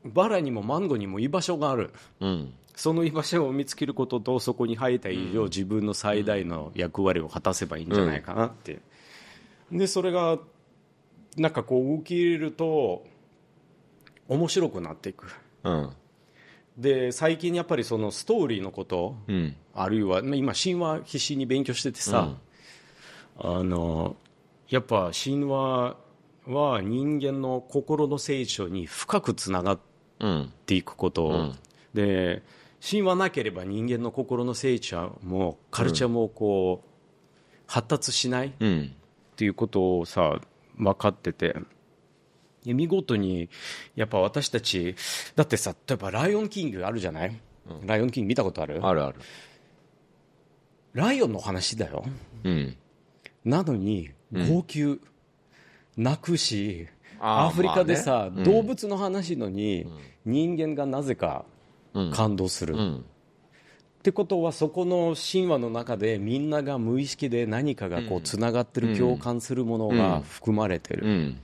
[0.06, 1.92] バラにもマンゴーにも居場所がある。
[2.20, 2.54] うん。
[2.76, 8.80] その居場所を見つけることとそこに生えた以上、自分の最大の役割を果たせばいいんじゃないかなって、
[9.72, 10.40] でそれが
[11.36, 13.06] なんかこう受け入れると
[14.28, 15.28] 面白くなっていく。
[15.64, 15.90] うん。
[16.78, 19.56] で最近やっぱりそのストーリーのこと、うん。
[19.74, 22.36] あるいはまあ今神話必死に勉強しててさ、
[23.40, 24.16] あの
[24.70, 25.98] やっぱ神話
[26.46, 29.80] は人間の心の成長に深くつながっ
[30.20, 31.60] うんていくこと、ん。
[31.94, 32.42] で
[32.88, 36.90] 神話なければ人間の心の成長もカルチャーもこう、
[37.66, 38.54] 発達しない
[39.38, 40.42] っうんていうことをさ
[40.78, 41.56] 分かってて。
[42.66, 43.50] で見事に
[43.96, 44.96] やっぱ私たち
[45.36, 47.40] だってさ例えば「ライオンキング」あるじゃない、
[47.86, 48.86] ライオンキング見たことある？
[48.86, 49.20] あるある。
[50.94, 52.04] ライオンの話だよ。
[52.44, 52.76] うん。
[53.46, 55.00] なのに号泣、
[55.96, 56.88] 泣くし
[57.20, 58.34] アフリカでさ、まあね。
[58.38, 58.44] うん。
[58.44, 59.86] 動物の話のに、
[60.26, 61.46] 人間がなぜか
[62.14, 63.06] 感動する、うん
[64.00, 71.40] ってことはそこの神話の中でみんなが無意識で何かがこうつながってる、共感するものが含まれてる、うん。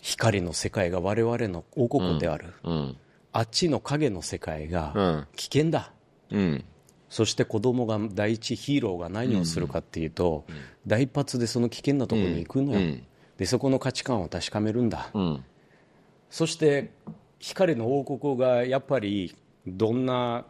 [0.00, 2.96] 光の世界が我々の王国である、うん。
[3.32, 5.28] あっちの影の世界うがん。
[5.36, 5.92] 危険だ、
[6.30, 6.64] うん。
[7.10, 10.44] そして子供が第一ヒーローが何をするかっていうと、
[10.86, 13.02] 大発でその危険なところに行くのよ、うん。
[13.36, 15.44] でそこの価値観を確かめるんだ、うん。
[16.30, 16.90] そして
[17.38, 20.46] 光の王国がやっぱりどんな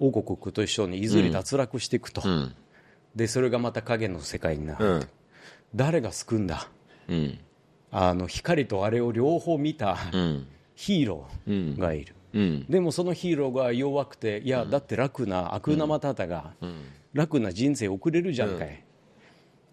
[0.00, 2.54] 王国と一緒にいずれ脱落していくと、うん。
[3.16, 5.08] でそれがまた影の世界になる、うん。
[5.74, 6.68] 誰が救うんだ？
[7.08, 7.38] うん。
[7.90, 10.46] あの光とあれを両方見たうん。
[10.74, 12.66] ヒーローがいる、うん。
[12.68, 16.52] でもそのヒーローが弱くていやだって楽な悪なまたたが
[17.12, 18.84] 楽な人生を送れるじゃんかい、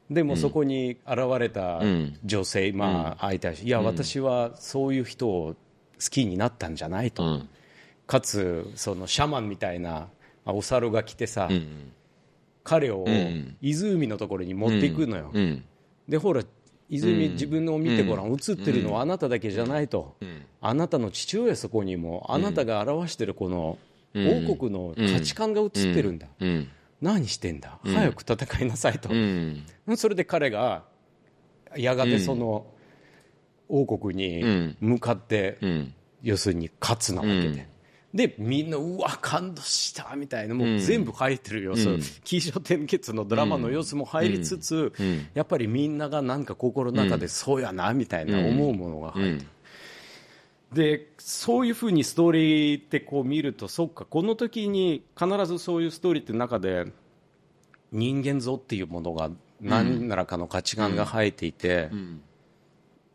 [0.10, 2.18] でもそこに現れたん。
[2.26, 5.56] 女性、まあ相手はいや私はそういう人を好
[6.10, 7.50] きになったんじゃないと、うん。
[8.08, 10.08] かつそのシャマンみたいなまあ
[10.46, 11.92] お猿が来てさ、うん。
[12.64, 13.58] 彼をん。
[13.62, 15.64] 湖のところに持っていくのよ、うん。
[16.08, 16.44] でほら
[16.90, 20.16] 泉、自分のを見てごらん、映ってるのはあなただけじゃないと、
[20.62, 23.78] あなたの父親そこにもあなたが表してるこの
[24.16, 26.70] 王国の価値観が映ってるんだ、うん。
[27.02, 29.64] 何してんだ、早く戦いなさいと、うん。
[29.98, 30.84] それで彼が
[31.76, 32.68] やがてその
[33.68, 35.94] 王国に向かって、うん。
[36.22, 37.68] 要するに勝つなわけで。
[38.16, 44.94] うんでみんなうわ感動したみたいなもう全部入ってる様子、起承転結のドラマの様子も入りつつ、
[45.34, 49.42] やっぱりみんながなんか心の中でそうやなみたいな思うものが入って。
[49.42, 49.48] る、
[50.98, 56.86] でそういうふうにストーリーってこう見るとそっかこの時に必ずそういうストーリーって中で
[57.92, 61.90] 人間像っていうものが何らかの価値観が生えていて、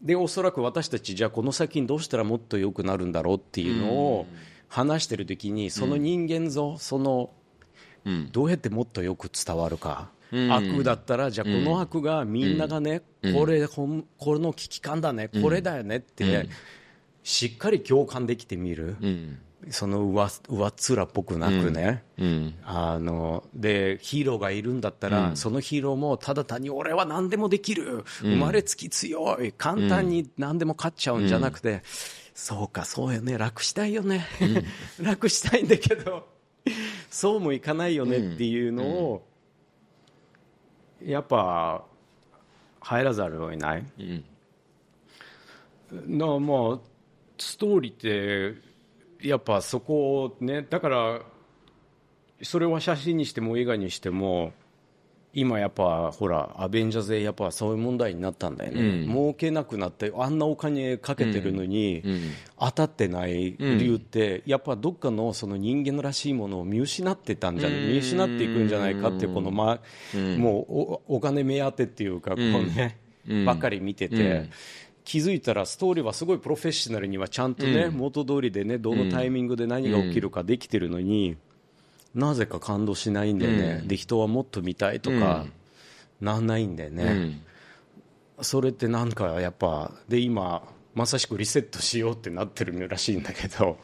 [0.03, 4.26] でおそらく私たちじゃあこの先にどうしたらもっと良くなるんだろうっていうのを
[4.70, 7.30] 話してる時にその人間像その
[8.06, 8.30] うん。
[8.32, 13.02] どうやってもっとよく伝わるか悪だったら、じゃあこの悪がみんながね、
[13.34, 13.86] これこ
[14.18, 16.48] の危機感だね、これだよねって、
[17.22, 18.96] しっかり共感できてみる、
[19.68, 22.54] その上上っ面っぽくなくね、うん。
[22.64, 31.82] あのでヒーローがいるんだったら、そのヒーローもただ単に俺は何でもできる、生まれつき強い、簡単に何でも勝っちゃうんじゃなくて、
[32.34, 34.26] そうか、そうよね、楽したいよね、
[35.00, 36.26] 楽したいんだけど、
[37.11, 39.26] そうもいかないよねっていうのを、
[41.04, 41.84] やっぱ
[42.80, 43.84] 入らざるを得ない。
[43.98, 44.24] うん。
[46.18, 46.78] なまあ
[47.38, 48.69] ストーリーって
[49.22, 51.22] やっぱそこをねだから
[52.42, 54.52] それは写真にしても映画にしても
[55.32, 62.02] 今やっぱほらアベンジャーズでやっぱそういう問題になったんだよね、儲けなくなってあんなお金かけてるのに、
[62.58, 69.78] 当たってない理由って、やっぱどっかのその人間らしいものを見失ってたんじゃない、見失っていくんじゃないかってこの、ま
[70.36, 70.62] も
[71.08, 72.98] うおお金目当てっていうかこうね、
[73.46, 74.50] ばっかり見てて。
[75.11, 81.36] 気づいたらストーリーはすごいプロフェッショナルにはちゃんとね、元通りでねどのタイミングで何が起きるかできてるのに、
[82.14, 85.46] なぜか感動しないんだよね、で人はもっと見たいとか、
[86.20, 87.42] なんないんだよね、
[88.40, 90.62] それってなんかやっぱで今
[90.94, 93.78] まさしくリセットしようってなってるらしいんだけど。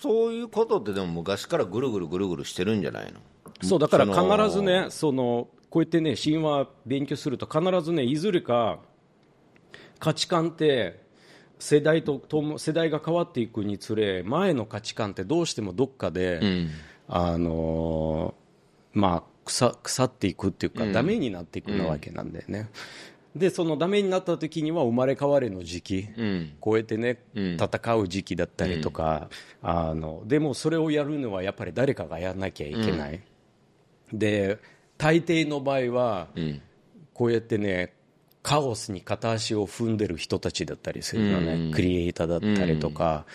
[0.00, 3.18] そういうことってでも昔からぐるぐるぐるぐるしてるんじゃないの？
[3.62, 8.78] そうだから必ずねそのこうやってね神話勉強すると必ずねいずれか
[9.98, 11.00] 価値観って
[11.58, 12.22] 世代と
[12.58, 16.40] 世代が変わっていくにつれ前の価値観ってどうしてもどっかで、
[17.08, 22.68] あのーまあ腐腐っていくっていうか、ダメになっていくなわけなんだよね。
[23.34, 26.08] でそのダメになった時には生まれ変わりの時期、
[26.60, 29.30] こうやってね、戦う時期だったりとか、
[29.62, 33.20] あのでもそれをやるのはやっぱり誰かがやらなきゃいけない、
[34.12, 34.58] で
[34.96, 36.28] 大抵の場合は、
[37.14, 37.94] こうやってね
[38.48, 43.26] カオスに片足を踏んでる人たちだったりするのね、クリエイターだったりとか、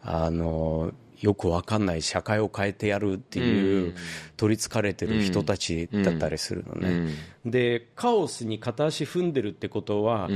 [0.00, 3.94] あのよくわかんない社会を変えてやるっていう、
[4.38, 7.10] 取りつかれてる人たちだったりするのね、
[7.44, 10.30] でカオスに片足踏んでるってことは、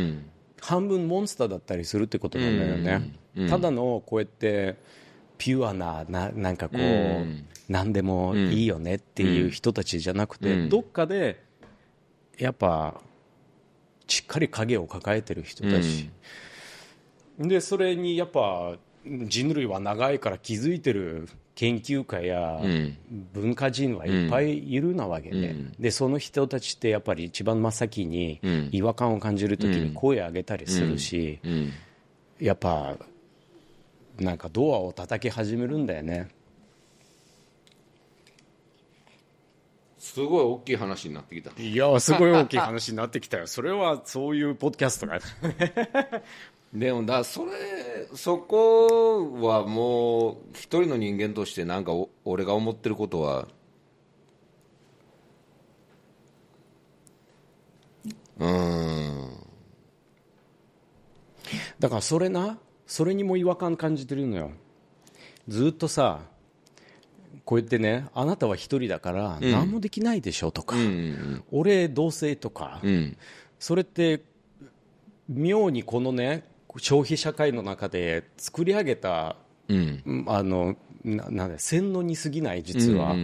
[0.61, 3.15] 半分モンスターだったりするってことなんだよね、
[3.49, 4.77] ただのこうやって
[5.39, 11.43] ピュアなななんかこう、何でもいいよねっていう人たちじゃなくて、どっかで
[12.39, 13.01] やっぱ
[14.07, 16.11] しっかり影を抱えてる人たち、
[17.39, 22.61] でそれにやっぱ人類は長いから気づいてる研究家や
[23.33, 28.41] 文化人はいっぱいいるなわけで,、でその人たちってやっぱり一番真っ先に
[28.73, 31.41] 違和感を感じるときに声を上げたりするし、
[32.39, 32.97] やっぱ
[34.19, 36.29] なんかドアを叩き始めるんだよね
[40.07, 41.51] すごい大きい話になってきた。
[41.61, 43.49] いやすごい大きい話になってきたよ。
[43.49, 45.19] それはそういうポッドキャストが
[46.73, 47.53] でもだそれ
[48.15, 53.49] そこはもう一人の人間としてなんかお俺が思ってることは。
[58.39, 59.31] うーん。
[61.81, 64.53] だからそれなそれにも違和感感じてるのよ。
[65.49, 66.21] ずっとさ
[67.47, 70.77] こうやってねあなたは一人だから何もできないでしょとか、
[71.53, 72.83] 俺同性とか、
[73.61, 74.23] それって
[75.29, 76.45] 妙にこのね
[76.79, 79.37] 消費社会の中で作り上げた、
[79.69, 83.15] あのななんだ洗脳に過ぎない実は、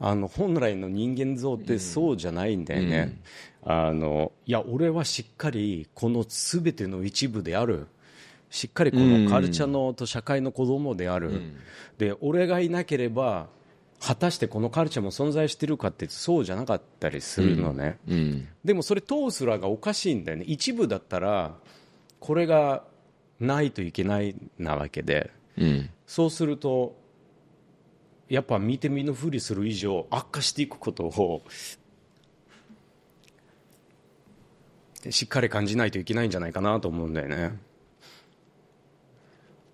[0.00, 3.20] あの本来の人間像ってそうじゃないんだよね、
[3.62, 7.88] あのいや俺はしっかりこの全ての一部である
[8.54, 11.42] しっかりこのカルチャーのと社会の子供である、
[11.98, 13.48] で俺がいなければ
[14.00, 17.98] 果たしてこのカルチャーも存在してるかってそうじゃなかったりするのね、
[18.64, 20.44] でもそれ通すらがおかしいんだよね。
[20.46, 21.56] 一部だったら
[22.20, 22.84] これが
[23.40, 25.32] ないといけないなわけで、
[26.06, 26.96] そうすると
[28.28, 31.42] やっぱ見て見ぬふりする以上悪化していくことを
[35.10, 37.58] しっかり感じないといけないんじゃないかなと思うんだよね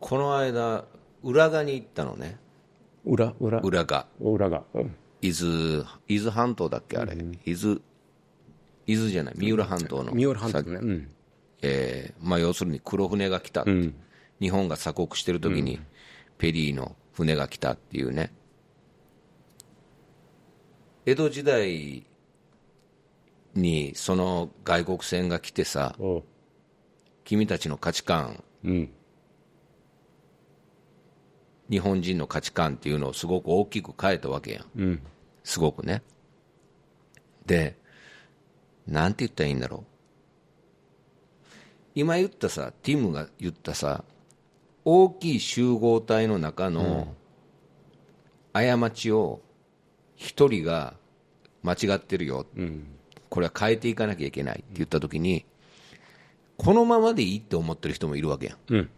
[0.00, 0.84] この間
[1.22, 2.38] 浦賀に行ったのね。
[3.04, 3.60] 裏裏。
[3.60, 4.06] 浦賀。
[4.20, 4.96] 裏が、うん。
[5.22, 7.80] 伊豆伊豆半島だっけあれ、伊豆
[8.86, 10.12] 伊豆じゃない三浦半島の。
[10.12, 11.10] 三浦半島ね、うん、
[11.62, 13.64] えーまあ、要するに黒船が来た、
[14.40, 15.78] 日本が鎖国してる時に
[16.38, 18.32] ペリーの船が来たっていうね。
[21.04, 22.06] 江戸時代
[23.54, 26.24] にその外国船が来てさおう。
[27.24, 28.90] 君たちの価値観うん
[31.70, 35.00] 日本人の価値観っていうのをすごく大きく変えたわけやん、
[35.44, 36.02] すごくね。
[37.46, 37.76] で
[38.86, 39.90] なんて言ったらいいんだろう。
[41.94, 44.04] 今言ったさティムが言ったさ
[44.84, 47.14] 大きい集合体の中の
[48.52, 49.40] 過ちを
[50.16, 50.94] 一人が
[51.62, 52.46] 間違ってるよ、
[53.28, 55.44] これは変えていかなきゃいけないって言った時に
[56.56, 58.58] このままでいいって思ってる人もいるわけやん。
[58.68, 58.90] うん。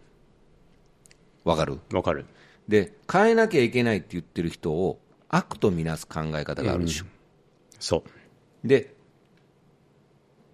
[1.43, 1.79] わかる？
[1.91, 2.25] わかる
[2.67, 4.99] で変えなきゃいけないって言ってる人を
[5.29, 7.05] 悪とみなす考え方があるでしょ、
[7.79, 8.03] そ
[8.63, 8.67] う。
[8.67, 8.93] で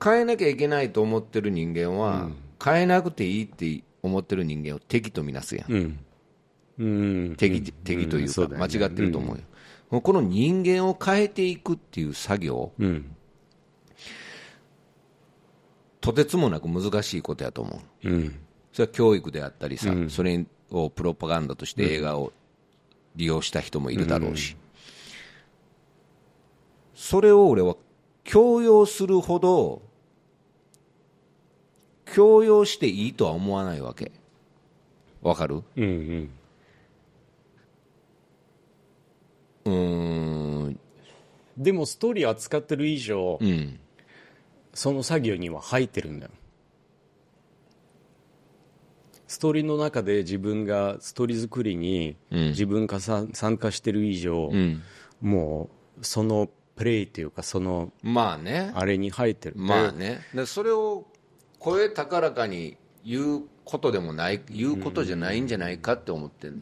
[0.03, 2.29] 変えなきゃいけないと思ってる人間は、
[2.63, 5.99] 変えなくていいって思ってる人間を敵とみなすやん、うん。
[6.79, 6.85] う
[7.31, 7.35] ん。
[7.35, 13.13] 敵敵というか、間違ってると思うよ、この人間を変えていくっていう作業、うん。
[15.99, 18.39] とてつもなく難しいことやと思う、うん。
[18.71, 22.31] それは教育であったりさ、それをプロパガンダとして映画を
[23.15, 24.55] 利用した人もいるだろうし、
[26.93, 27.75] それを俺は
[28.23, 29.81] 強要するほど、
[32.05, 34.11] 強要していいとは思わないわけ。
[35.21, 35.63] わかる？
[35.75, 36.29] うんうん。
[39.65, 40.79] うーん、
[41.57, 43.79] でもストーリー扱ってる以上、うん、
[44.73, 46.31] その作業には入ってるんだよ
[49.29, 54.81] ストーリーの中で自分がストーリー作りに自分がさ参加してる以上、うん。
[55.21, 55.69] も
[56.01, 58.71] うそのプレイっていうかそのまあね。
[58.73, 60.21] あれに入ってるまあね。
[60.33, 61.05] でそれを
[61.59, 62.75] 声高らかに
[63.05, 66.59] 言うことでもない、言うことじゃないんじゃないかって思ってる。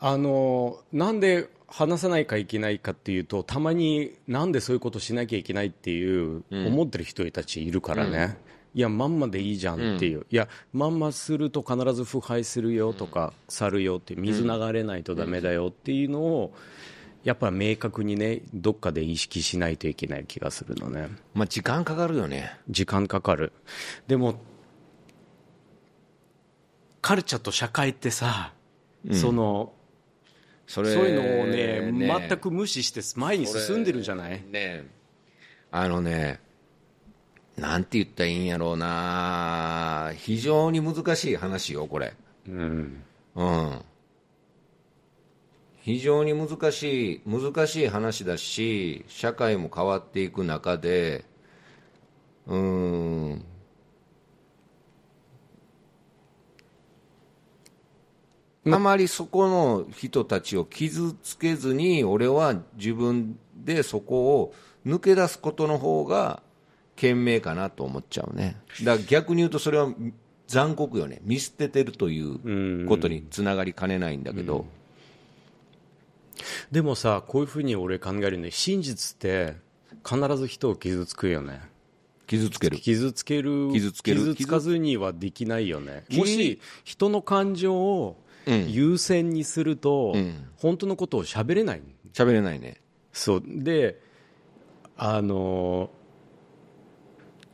[0.00, 8.36] あのなんで話さないかいけないかっていうとたまになんでそういうことしなきゃいけないっていう、思ってる人たちいるからね、
[8.72, 16.54] いやまんまでいいじゃんっていう、いやまんますると必ず腐敗するよとか、去るよって水流れないとダメだよっていうのを
[17.24, 21.08] やっぱ明確にねどっかで意識しないといけない気がするのね。
[21.34, 22.52] まあ時間かかるよね。
[22.68, 23.52] 時間かかる。
[24.06, 24.40] でも
[27.02, 28.52] カルチャーと社会ってさ、
[29.12, 29.72] その
[30.66, 32.26] そそういうのをねね。
[32.28, 34.42] 全く無視して前に進んでるじゃない？
[34.48, 34.86] ね。
[35.72, 36.40] あのね、
[37.60, 42.14] なんて言ったらいいんやろうな、非常に難しい話よ、これ。
[42.48, 43.02] うん
[43.34, 43.82] うん。
[45.82, 51.26] 非常に難しい、難しい話だし、社会も変わっていく中で、
[52.46, 53.44] うーん、
[58.72, 64.54] あまりそこの人たちを傷つけずに、俺は自分でそこを
[64.86, 66.42] 抜け出すことの方が
[67.00, 68.60] 賢明かなと思っちゃうね。
[68.82, 69.88] だから逆に言うとそれは
[70.46, 71.20] 残酷よね。
[71.22, 74.66] 見捨ててるということにつながりかねないんだけど。
[76.70, 79.56] でもさこういうふうに俺考えるね真実って
[80.06, 81.60] 必ず人を傷つくよね
[82.26, 82.78] 傷つける。
[82.78, 90.14] 傷つける傷つける傷つかずにはできないよね傷もし人の感情を優先にすると、
[90.56, 91.82] 本当のことを喋れない
[92.12, 92.76] 喋れないね。
[93.12, 94.00] そうで
[94.96, 95.90] あの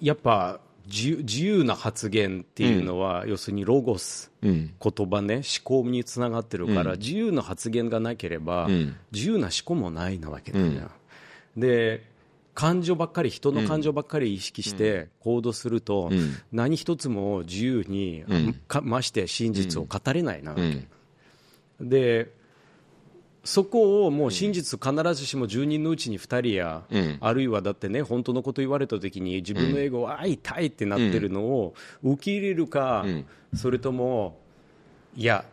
[0.00, 4.74] やっぱ自由自由な発言っていうのは、要するにロゴス、うん。
[4.80, 8.96] 言葉ね思考につながってるから、自由な発言がなければ、ん。
[9.12, 10.90] 自由な思考もないなわけだよ、
[11.56, 12.04] で
[12.54, 16.10] 感情ばっかり人の感情ばっかり意識して行動すると、
[16.52, 18.24] 何一つも自由に、
[18.66, 20.88] かまして真実を語れないなわけ、
[21.80, 22.32] で
[23.46, 26.82] そこをもう真実必ずしも10人のうちに2人や、
[27.20, 33.06] あるいはだってね本当のこと言われた時に自分のエゴはあ痛いってなってるのを受け入れるか、
[33.54, 34.38] それとも
[35.16, 35.44] いや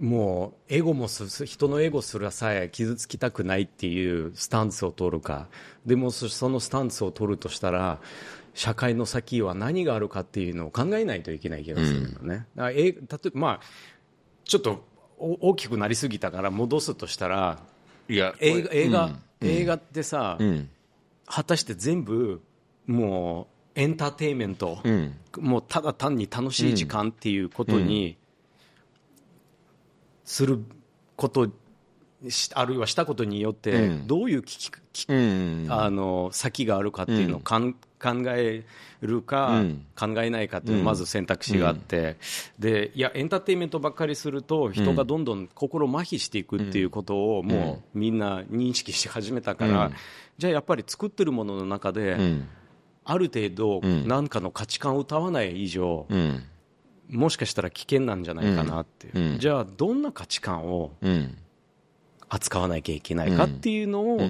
[0.00, 5.48] もうエゴもす人のエゴすらさえ傷つきたくないっていうスタンスを取るか。
[5.84, 8.00] でもそそのスタンスを取るとしたら
[8.54, 13.60] 社会の先は何があるかっていうのを考えないといけない気がするのね、だからえ例えばまあ
[14.44, 14.80] ちょっとお
[15.20, 17.58] 大きくなりすぎたから戻すとしたら
[18.08, 19.48] いや、映画映画,、うん。
[19.48, 20.68] 映画ってさ、ん。
[21.26, 22.42] 果たして全部
[22.86, 23.46] も
[23.76, 25.14] うエンターテインメント、ん。
[25.38, 28.16] もうただ単に楽しい時間っていうことに
[30.24, 30.58] する
[31.16, 31.48] こと、
[32.28, 34.06] しあるいはしたことによって、うん。
[34.08, 35.66] どういう危機危うん。
[35.68, 37.78] あの先があるかっていうのをかん、考
[38.28, 38.64] え
[39.00, 39.86] るか、うん。
[39.98, 42.16] 考えないかっていうのまず選択肢があって、
[42.58, 49.90] でいやエンターテインメントばっかりすると人がどんどん心麻痺していくっていうことをもうみんな認識し始めたから、
[50.38, 52.48] じゃあやっぱり作ってるものの中で、うん。
[53.04, 56.44] ある程度何かの価値観を歌わない以上、うん。
[57.08, 59.38] もしかしたら危険なんじゃないかなっていう、うん。
[59.38, 61.36] じゃあどんな価値観をうん。
[62.30, 64.20] 扱わなきゃいけないかっていうのを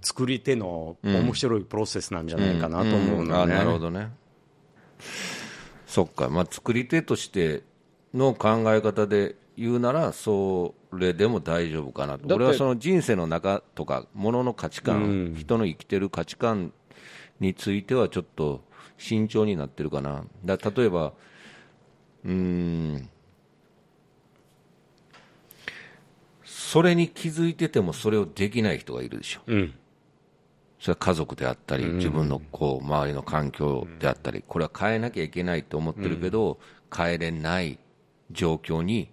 [0.00, 4.10] 作り手の面白いプロセスなんじゃないかなと思うのね、あなるほどね。
[5.86, 7.62] そっか、まあ、作り手として
[8.14, 12.34] の考え方で言うならそれでも大丈夫かなと。
[12.34, 16.72] 俺はその人生の中とかものの価値観、人の生きてる価値観
[17.40, 18.64] についてはちょっと
[18.96, 20.24] 慎重になってるかな。
[20.44, 21.12] だ例えば
[22.24, 23.10] うん
[26.72, 29.74] それに気づいててもそれをできない人がいるでしょ、うん。
[30.80, 36.58] それは家族であったり、自分のこう周りの環境であったり、これは変えなきゃいけないと思ってるけど、
[36.90, 37.78] 変えれない
[38.30, 39.10] 状況に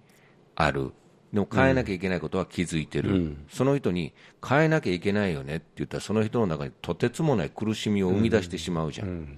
[0.56, 0.94] ある、
[1.34, 9.38] でも変えなきゃいけないことは気づいてる、その人に変えなきゃいけないよねって言ったら、その人の中にとてつもない苦しみを生み出してしまうじゃん。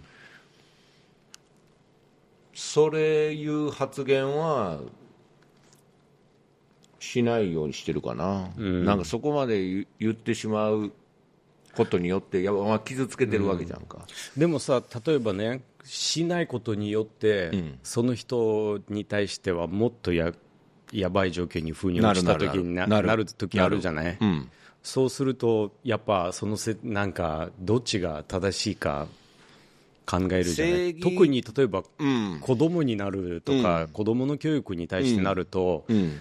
[2.54, 4.80] それいう発言は
[7.02, 10.92] しないようにしてるかな、なんかそこまで言言ってしまう
[11.76, 14.06] ことによって、いやまあ、傷つけてるわけじゃんか。
[14.38, 20.32] でもさ例えばねしないことによって、その人に対してはもっとや
[20.92, 24.52] やばい状況に風に落ちた時にななる時あるじゃない、うん。
[24.84, 29.08] そうするとやっぱそのせなんかどっちが正しいか
[30.06, 30.96] 考えるじゃない？
[31.00, 32.38] 特に例えばうん。
[32.42, 36.20] 子供になるとか、子供の教育に対してなると、うん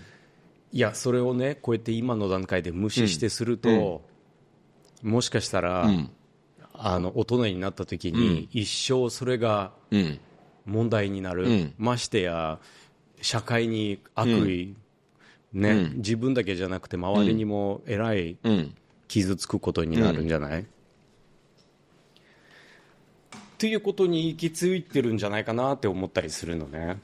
[0.72, 4.02] いやそれをねこうやって今の段階で無視してすると、
[5.02, 6.10] もしかしたら、うん。
[6.72, 10.20] あの大人になった時に、一生それがうん。
[10.66, 11.74] 問題になる、うん。
[11.78, 12.58] ましてや
[13.20, 14.76] 社会に悪意、
[15.52, 18.74] ね自分だけじゃなくて周りにもえらいうん。
[19.08, 20.64] 傷つくことになるんじゃない、っ
[23.58, 27.00] ていうことに行き着いてるんじゃないかなって思ったりするのね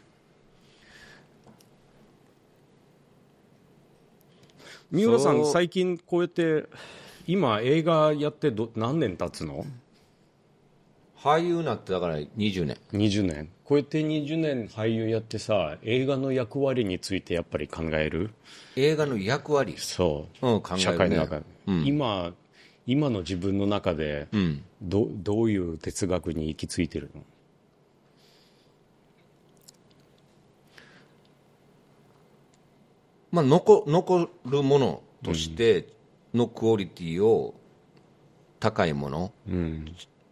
[4.91, 6.67] 三浦さん最近こうやって
[7.27, 9.67] 今映画やってど何年経つの？
[11.19, 12.77] 俳優になってだから20年。
[12.93, 13.49] 20年。
[13.65, 18.31] こうやって20年俳優やってさ映画の役割についてやっぱり考える？
[18.77, 19.75] 映画の役割？
[19.77, 20.83] そう、うん考えるね。
[20.83, 22.33] 社会の中で、今
[22.87, 24.63] 今の自分の中でうん。
[24.83, 27.23] どどういう哲学に行き着いてるの？
[33.31, 35.89] まあ残残るものとして
[36.35, 37.55] のクオリティを
[38.61, 39.33] 高いもの、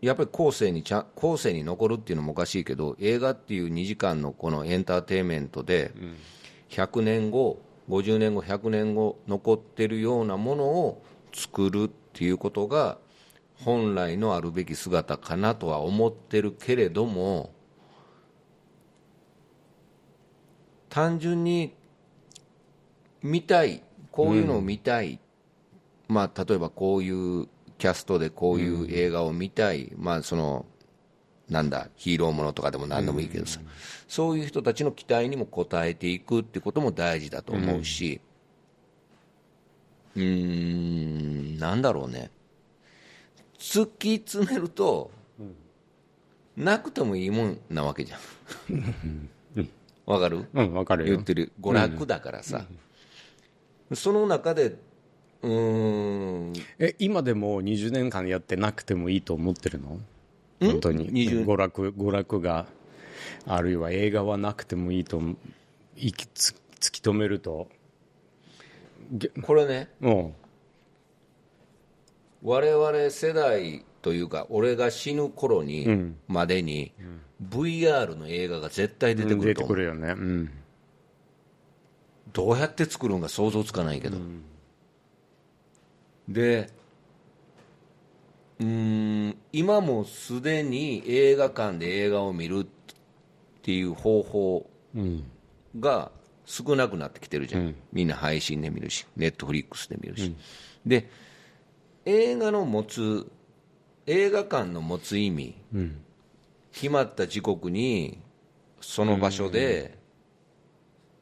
[0.00, 5.92] やっぱり後世にちゃん後世に残るっていうのもおかしいけど映画っていう2時間のこのエンターテインメントで
[6.70, 12.98] 100年後50年後100年後残ってるようなものを作るっていうことが
[13.56, 17.52] 本来のあるべき姿かなとは思ってるけれども
[20.88, 21.74] 単純に
[23.24, 25.18] 見たいこういうのを見たい、
[26.06, 27.48] まあ、例えばこういう
[27.78, 30.66] キャストでこういう映画を見たい、まあその
[31.48, 33.60] なんだヒーローものとかでも何でもいいけどさ、
[34.08, 38.20] そういう人たちの期待にも応えていくってことも大事だと思うし。
[40.16, 42.30] うーんなんだろうね。
[43.58, 45.10] 突き詰めると、
[46.56, 48.20] なくてもいいもんなわけじゃん。
[50.06, 50.46] わかる？
[50.54, 51.14] うんわかるよ。
[51.16, 51.52] 言ってる。
[51.60, 52.64] 娯楽だからさ、
[53.92, 54.76] その中で
[55.42, 56.52] うーん。
[56.78, 60.00] え今でも20年間やってなくてもいいと思ってるの？
[60.60, 61.10] 本当に。
[61.12, 62.66] 20娯楽娯楽が
[63.46, 65.20] あるいは映画はなくてもいいと
[65.96, 67.68] いきつ突き止めると。
[69.42, 69.90] これね。
[70.00, 70.34] も
[72.42, 76.92] 我々世代というか俺が死ぬ頃に、までに、
[77.42, 79.74] VR の映画が絶対出うてくると思う。
[79.74, 80.08] 出てくるよね。
[80.08, 80.50] うん
[82.34, 84.18] どうやって作るんか想像つかないけど、
[86.28, 86.68] で
[88.58, 88.66] うー
[89.28, 92.66] ん今もすでに映画館で映画を見るっ
[93.62, 94.66] ていう方法
[95.78, 96.10] が
[96.44, 100.34] 少なくなってきてるじゃん、みんな配信で見るしネットフリックスで見るし、
[100.84, 101.08] で
[102.04, 103.30] 映画の持つ
[104.06, 105.54] 映画館の持つ意味、
[106.72, 108.18] 決まった時刻に
[108.80, 110.02] その場所で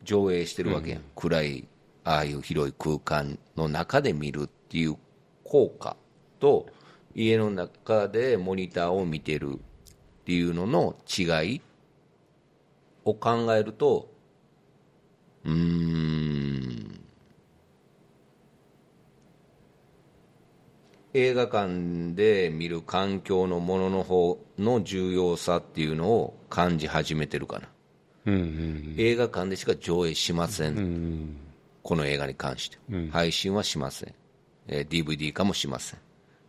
[0.05, 1.69] 上映してるわけやん、暗い
[2.05, 4.97] ああいう広い空間の中で見るっていう
[5.45, 5.97] 効果
[6.41, 6.67] と
[7.15, 9.59] 家の中でモニターを見てるっ
[10.25, 11.61] ていうのの違い
[13.05, 14.11] を考えると
[15.45, 16.99] うーん。
[21.15, 27.69] 映画館で見る環境のものの方の重要さっていうのを感じ始めてるかな、
[28.25, 31.37] 映画館でしか上映しません、
[31.83, 32.79] この映画に関して、
[33.11, 34.15] 配信はしません、
[34.69, 36.01] えー DVD 化もしません。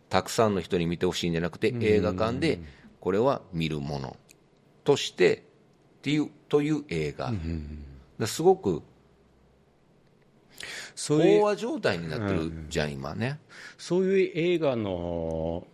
[0.08, 2.60] たくさんの人に見てほしいんじゃなくて、映画館で
[3.00, 4.16] これは見るもの。
[4.84, 5.40] としてっ
[6.02, 7.32] ていうという映画、
[8.26, 8.82] すごく
[10.96, 13.40] 飽和状態になってるじゃん、今ね。
[13.78, 15.66] そういう映画の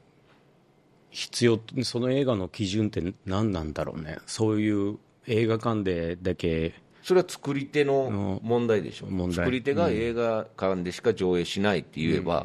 [1.11, 4.19] 必要その映画の基準って何なんだろうね。
[4.27, 4.99] そういう
[5.31, 9.33] 映画館でだけそれは作り手の問題でしょ。
[9.33, 12.45] 作り手が映画館でしか上映しないって言えば、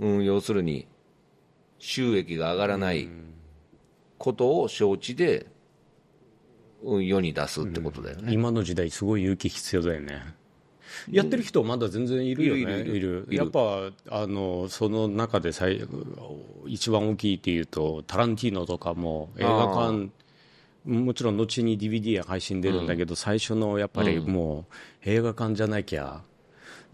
[0.00, 0.86] うん、うん、要するに
[1.78, 3.08] 収益が上がらない
[4.16, 5.46] ことを承知で、
[6.82, 10.34] うん、世に出すってことだよね、うん、今の時代すごい勇気必要だよね。
[11.10, 15.86] やってる人まだ全然いるよね、いるやっぱあのその中で最
[16.66, 20.10] 一番大きいっていうとタランティーノとかも映画館
[20.84, 24.74] もちろん後に DVD や配信出るんだけど、うん、最初のやっぱりもう
[25.04, 26.22] 映画館じゃなきゃ、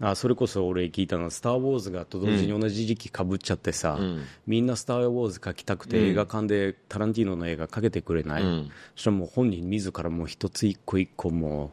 [0.01, 11.71] あそれこそ俺聞いたのは「スター・ウォーズ」がと同時に同じ時期かぶっちゃってさ、うん、みんな「スター・ウォーズ」描きたくて映画館でタランティーノの映画かけてくれない、うん、そしたらもう本人自らもう一つ一個一個も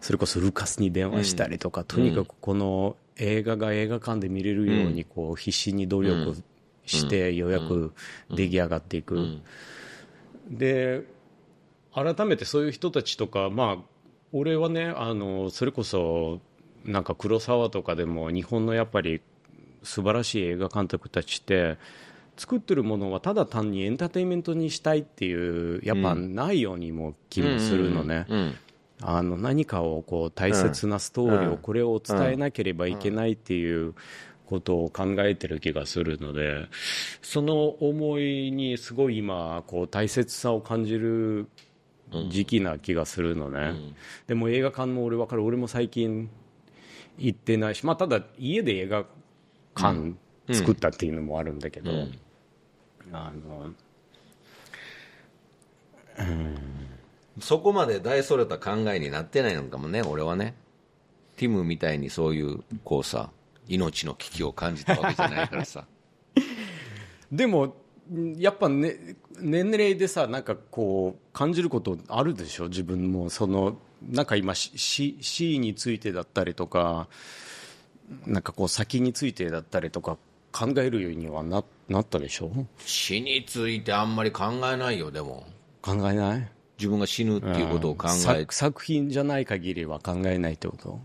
[0.00, 6.34] それこそルカスに電話したりとか、とにかくこの映画が映画館で見れるようにこう必死に努力
[6.86, 7.92] してようやく
[8.30, 9.40] 出来上がっていく。
[10.48, 11.04] で
[11.96, 13.82] 改めてそういう人たちとか、まあ、
[14.32, 16.40] 俺はねあのそれこそ
[16.84, 19.22] なんか黒沢とかでも日本のやっぱり
[19.82, 21.78] 素晴らしい映画監督たちって
[22.36, 28.26] 作ってるものはただ単にエンターテインメントにしたいっていうやっぱないようにも気もするのね。
[29.02, 33.94] あの何かをこう大切なストーリーをこれを伝えなければいけないっていう
[34.46, 36.66] ことを考えてる気がするので
[37.20, 41.46] その思いにすごい今こう大切さを感じる
[42.28, 43.96] 時期な気がするのね、うん、
[44.26, 46.30] でも映画館も俺分かる俺も最近
[47.18, 49.04] 行ってないし、まあ、ただ家で映画
[49.74, 50.14] 館
[50.52, 52.18] 作ったっていうのもあるんだけど、うん、
[53.12, 53.70] あの
[56.18, 56.56] うん。
[57.40, 60.54] そこまで大それた考えになってないのかもね俺はね。
[61.36, 63.30] ティムみたいにそういうこうさ
[63.68, 65.86] 命の危機を感じたわけじゃないからさ。
[67.30, 67.76] でも
[68.38, 72.68] やっぱ、ね、年齢でさなんかこう感じることあるでしょ？
[72.68, 73.76] 自分もその
[74.08, 77.08] なんか今死死についてだったりとか
[78.24, 80.18] なんかこう先についてだったりとか
[80.52, 82.50] 考えるようにはななったでしょ？
[82.78, 85.46] 死についてあんまり考えないよでも。
[85.82, 86.48] 考えない？
[86.78, 91.00] 自分が死ぬっていうことを考え、うん、作品じゃない限りは考えないってこと？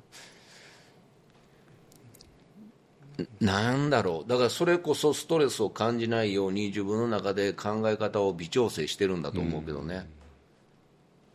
[3.39, 4.29] なんだろう。
[4.29, 10.05] だからそれこそストレスを感じないように自分の中で考え方を微調整してるんだと思うけどね、うん、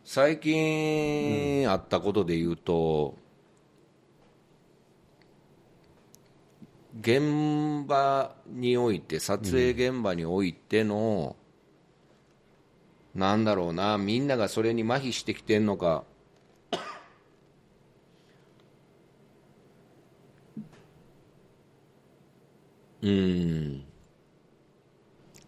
[0.03, 3.15] 最近あったことで言うと、
[6.99, 11.35] 現場において撮影現場においての、
[13.13, 16.03] うん、なんだろうなみんながそれに麻痺してきてんのか
[23.07, 23.83] うん。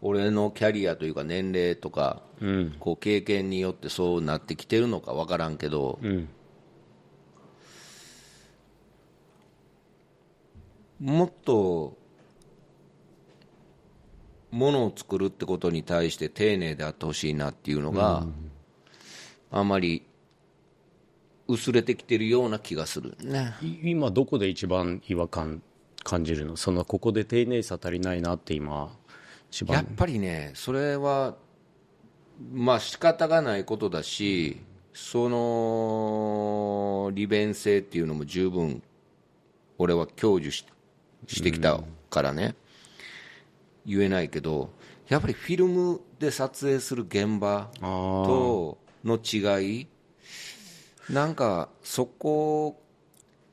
[0.01, 6.29] 俺のキャリアというか年齢とか、うん、こう経験によってそうなってきてるのか分からんけど、うん、
[11.01, 11.97] もっと
[14.51, 18.33] ものを作るってことに対して丁寧であってほしいなっていうのが、うん、
[19.51, 20.05] あまり
[21.47, 23.53] 薄れてきてるような気がするね。
[23.83, 25.61] 今どこで一番違和感
[26.03, 26.55] 感じるの。
[26.55, 28.95] そのここで丁寧さ足りないなって今
[29.67, 31.35] やっぱりねそれは
[32.51, 34.61] まあ仕方がないことだし
[34.93, 38.81] その利便性っていうのも十分
[39.77, 40.65] 俺は享受し
[41.27, 42.55] してきたからね、
[43.85, 44.71] うん、言えないけど
[45.09, 49.87] やっぱりフィルムで撮影する現場との違い
[51.09, 52.79] なんかそこ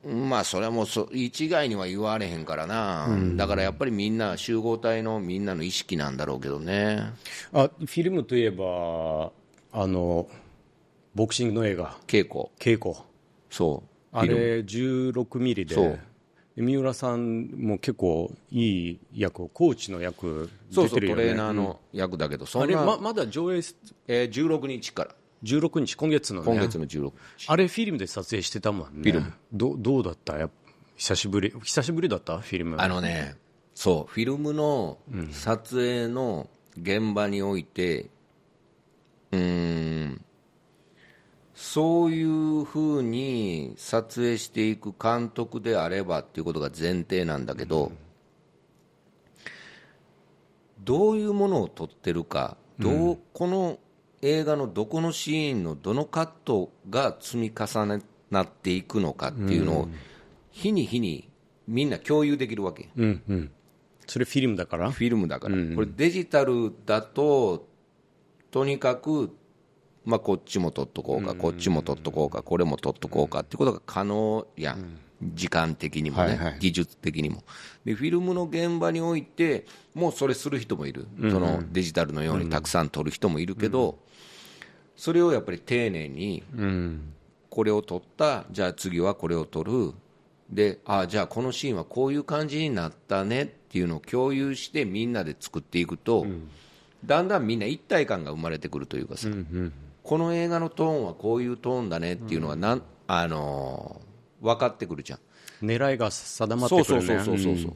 [0.07, 7.11] まあそれはもうそ一概には言われへんからな、うん、だからやっぱりみんな集合体のみんなの意識なんだろうけどね。
[7.51, 9.31] あフィルムといえば
[9.73, 10.27] あの
[11.13, 11.97] ボクシングの映画。
[12.07, 12.45] 稽古。
[12.59, 12.95] 稽古。
[13.49, 13.83] そ
[14.13, 15.99] うあれ16ミリで
[16.55, 23.61] 三浦さんも結構いい役をコーチの役出てるよ、ね、そうそうトレーナーの役だけど、そんなあれままだ上映、
[24.07, 26.45] えー、16日から16日今月のね。
[26.51, 27.49] 今月の16日。
[27.49, 29.03] あれフィルムで撮影してたもんね。
[29.03, 29.33] フィルム。
[29.53, 30.37] どどうだった？
[30.37, 30.49] や
[30.95, 31.53] 久しぶり。
[31.63, 32.39] 久しぶりだった？
[32.39, 32.77] フィルム。
[32.79, 33.35] あのね
[33.75, 34.97] そうフィルムの
[35.31, 36.49] 撮影の
[36.81, 38.09] 現場において
[39.31, 40.21] うん
[41.53, 47.91] そういうふうに撮影していく監督であればっていうことが前提なんだけど、
[50.83, 53.79] どういうものを撮ってるかどう、この
[54.21, 58.01] 映画のどこのシーンのどのカットが積み重
[58.31, 59.89] なっていくのかっていうのを、
[60.51, 61.29] 日に日に
[61.67, 63.51] みんな共有できるわけ、うんうん。
[64.07, 64.89] それフィルムだから？
[64.89, 67.67] フィルムだから、これデジタルだと
[68.49, 69.35] とにかく、
[70.05, 76.59] まあ、こっちも撮っとこうか、こっちも撮っとこうかこれも撮っとこうかってことが可能やん、時間的にもね、はいはい。
[76.59, 77.43] 技術的にも。
[77.85, 83.99] でフィルムの現場においてもうそれする人もいる、そのデジタルのようにたくさん撮る人もいるけど、
[84.97, 87.13] それをやっぱり丁寧にうん。
[87.49, 89.93] これを撮ったじゃあ次はこれを撮る。
[90.49, 96.25] であじゃあこのシーンはこういう感じになったねっていうのを共有してみんなで作っていくと、
[97.03, 99.27] だんだんみんな一体感が生まれてくるというかさ、
[100.03, 104.07] この映画のトーンはこういうトーンだねっていうのがなん、あのー
[104.39, 105.19] 分かってくるじゃん。
[105.65, 107.05] 狙いが定まってくるね。
[107.07, 107.73] そうそうそうそうそう、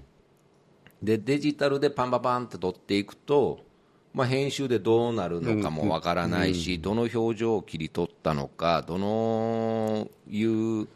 [1.01, 3.65] でデジタルでパンパパンって撮っていくと、
[4.13, 10.87] まあ、編集でどうなるのかもわからないし、どの表情を切り取ったのかどのいう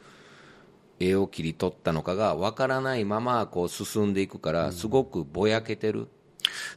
[0.99, 6.07] 絵を切り取ったのかがわからないままこう進んでいくからすごくぼやけてる、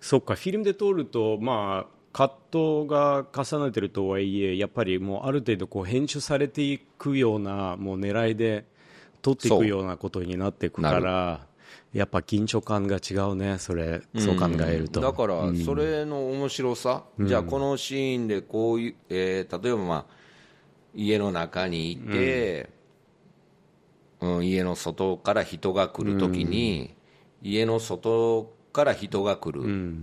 [0.00, 8.64] そっかフィルムで撮るとまあカットが重ねてるとはいえやっぱりもうある程度こう編集されていくようなもう狙いで
[9.22, 11.46] 撮っていくようなことになっていくから
[11.92, 20.18] やっぱ緊張感が違うねそれそう考えると、だからそれの面白さ、じゃあこのシーンでこういう、えー例えばまあ
[20.94, 22.70] 家の中にいて、
[24.20, 24.46] うん。
[24.46, 26.94] 家の外から人が来るときに、
[27.40, 29.94] 家の外から人が来る、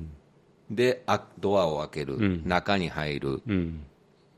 [0.70, 3.84] であドアを開ける、中に入る、うん。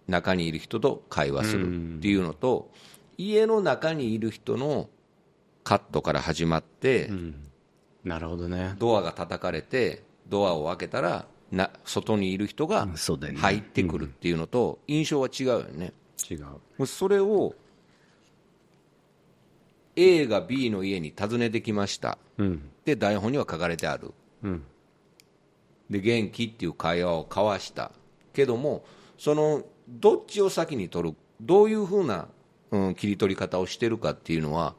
[0.08, 2.72] 中にいる人と会話するっていうのと、
[3.18, 4.90] 家の中にいる人の
[5.68, 7.10] カットから始まって、
[8.06, 8.76] なるほどね。
[8.80, 12.88] ドアが叩かれてドアを開けたらな外にいる人が
[13.36, 15.92] 入ってくるっていうのと印象は違うよね、
[16.32, 16.36] 違
[16.80, 16.86] う。
[16.86, 17.54] それを
[19.98, 22.18] A が B の家に訪ねてきました。
[22.38, 22.70] うん。
[22.86, 24.14] で台本には書かれてある。
[24.44, 24.64] うん。
[25.90, 27.92] で元気っていう会話を交わした。
[28.32, 28.86] けども
[29.18, 32.30] そのどっちを先に取るどういうふうな、
[32.72, 34.74] うん、切り取り方をしてるかっていうのは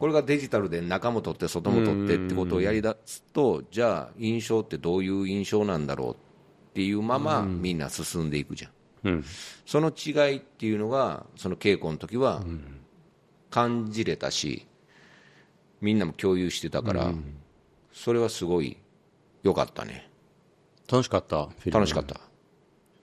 [0.00, 6.16] これがデジタルで中も取って外も取ってってことをやりだすとじゃあ印象ってどういう印象なんだろうっ
[6.72, 8.72] ていうままみんな進んでいくじゃん。
[9.04, 9.24] うん。
[9.66, 12.42] その違いっていうのがその稽古の時は
[13.50, 14.66] 感じれたし
[15.82, 17.12] みんなも共有してたから
[17.92, 18.78] それはすごい
[19.42, 20.08] 良かったね。
[20.90, 22.18] 楽しかった楽しかった。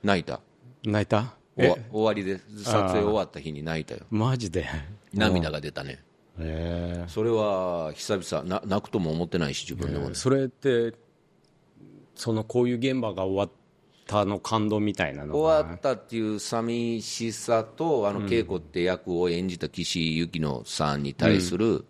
[0.02, 0.42] 泣いた。
[0.84, 1.36] 泣いた？
[1.56, 1.86] 終わえ？
[1.92, 4.02] 終わりで撮影終わった日に泣いたよ。
[4.10, 4.68] マジで？
[5.14, 5.92] 涙が出たね。
[5.92, 6.07] へ
[7.08, 10.12] それは久々な泣くとも思ってないし自分でも。
[10.12, 10.94] えそれって
[12.16, 13.50] そのこういう現場が終わっ
[14.06, 15.40] たの感動みたいなのが？
[15.40, 21.86] 終わったっていう寂しさとあの稽古って役を演じた岸由紀乃さんに対する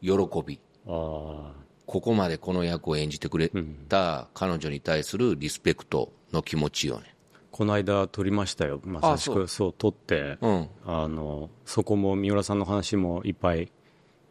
[0.00, 0.10] 喜
[0.46, 1.52] び、あ
[1.86, 3.50] ここまでこの役を演じてくれ
[3.88, 7.14] た彼女に対するリスペクトの気持ちよね
[7.60, 8.80] この間撮りましたよ。
[8.84, 9.74] まさしあくそう。
[9.76, 10.68] 撮って、うん。
[10.86, 13.70] あのそこも三浦さんの話もいっぱい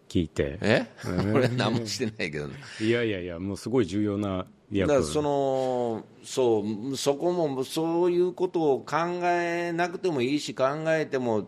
[0.07, 0.57] 聞いて。
[0.63, 0.87] え？
[1.31, 2.55] 俺何もしてないけどね。
[2.81, 11.45] いやいやいやもうすごい重要なだ役からそのそうそこもそういうことを考えなくてもいいし考えてもっ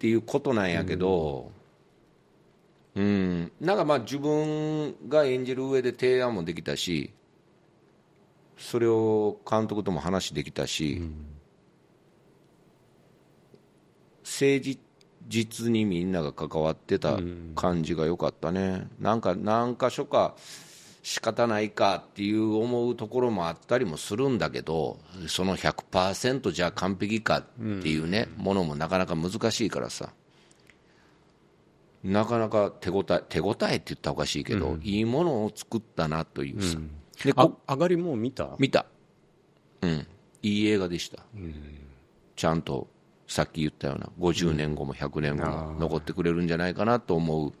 [0.00, 1.50] ていうことなんやけど、
[2.94, 3.50] うん。
[3.58, 7.10] なんかまあ自分が演じる上で提案もできたし
[8.58, 11.02] それを監督とも話できたし、
[14.24, 14.78] 誠
[15.28, 17.18] 実にみんなが関わってた
[17.54, 20.34] 感じが良かったね、なんか何か所か
[21.02, 30.12] 仕方ないかっていう思うところもあったりもするんだけどその100%じゃあ完璧かっていうね、ものもなかなか難しいからさ。
[32.04, 36.78] なかなか手応え手応えって言ったらおかしいけど、いいものを作ったなというさ、
[37.24, 38.50] であこ上がりもう見た？
[38.58, 38.86] 見た。
[39.82, 40.06] うん。
[40.44, 41.22] いい映画でした、
[42.34, 42.88] ちゃんと
[43.28, 47.52] さっき言ったような50年後も100年後も残ってくれるんじゃないかなと思う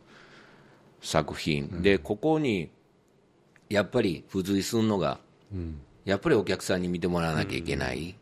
[1.00, 2.70] 作品、でここに
[3.68, 5.20] やっぱり付随するのが、
[6.04, 8.16] やっぱりお客さんに見てもらわなきゃいけない、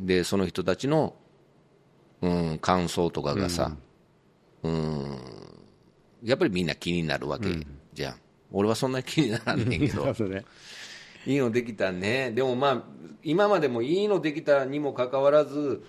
[0.00, 1.14] でその人たちの、
[2.20, 3.76] うん、感想とかがさ、
[4.64, 5.18] うん、
[6.24, 7.48] やっぱりみんな気になるわけ
[7.92, 8.16] じゃん、
[8.54, 10.06] 俺はそんなに気にならんねんけど。
[11.26, 12.82] いいのできたね、でもまあ、
[13.22, 15.82] 今までもいいのできたにもかかわらず、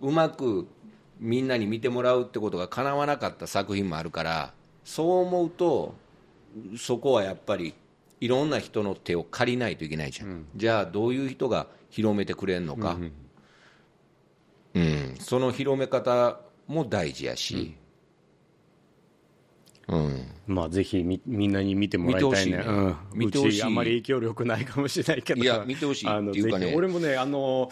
[0.00, 0.66] うまく
[1.20, 4.52] みんなに見てもらうってことがかなわなかった作品もあるから、
[4.84, 5.94] そう思うと、
[6.76, 7.74] そこはやっぱり
[8.20, 12.98] いろんな人の手を借りないといけないじゃん、じゃあどういう人が広めてくれんのか、
[14.74, 17.76] うんその広め方も大事やし、
[19.88, 20.26] うん。
[20.46, 22.58] まあぜひみみんなに見てもらいたいね。
[23.14, 23.48] 見てほしいね。
[23.48, 25.42] うん、うちあまり影響力ないかもしれないけど。
[25.42, 26.06] いや見てほしい。
[26.08, 26.74] っていうかね。
[26.76, 27.70] 俺もねあの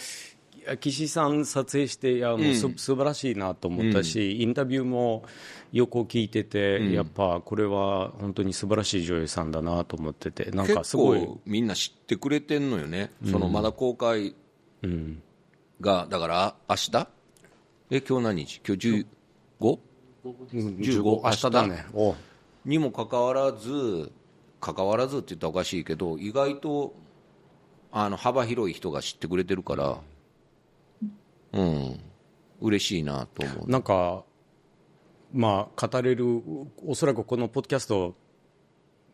[0.80, 5.24] 岸さん撮影していやもうす、素晴らしいなと思ったし、インタビューも
[5.72, 11.20] よく聞いてて、やっぱこれは本当に素晴らしい女優さんだなと思っててなんか結すごい。
[11.20, 14.34] 構みんな知ってくれてんのよね、そのまだ公開
[15.82, 17.08] が、だから明日？
[17.90, 18.62] え今日何日？
[18.66, 19.04] 今日
[19.60, 19.78] 15?
[20.24, 21.86] 15明日だね。
[21.92, 22.14] お
[22.64, 24.10] にもかかわらず
[24.60, 26.94] 関わらずって言ったらおかしいけど意外と
[27.92, 29.98] あの幅広い人が知ってくれてるから
[31.52, 32.00] うん。
[32.60, 33.70] 嬉しいなと思う。
[33.70, 34.24] なんか
[35.32, 36.42] まあ語れる
[36.86, 38.14] おそらくこのポッドキャスト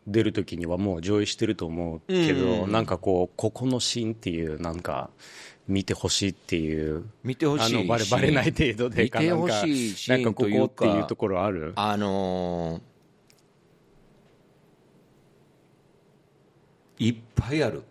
[0.07, 5.09] 出る時にはもう上映してると思うけど、なんかこうここのシーンっていうなんか
[5.67, 11.73] 見てほしいっていう見てほしいあのバレバレない程度で見てほしいシーンなんかなんかここっていうところある？
[11.75, 12.81] あのー
[16.99, 17.83] いっぱいある。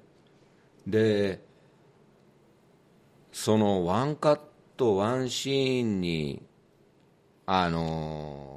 [0.86, 1.40] で
[3.32, 4.40] そのワンカッ
[4.76, 6.42] トワンシーンに
[7.46, 8.50] あのー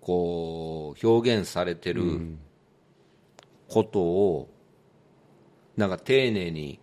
[0.00, 2.02] こう表現されてる
[3.68, 4.48] ことを、
[5.76, 6.80] なんか丁寧に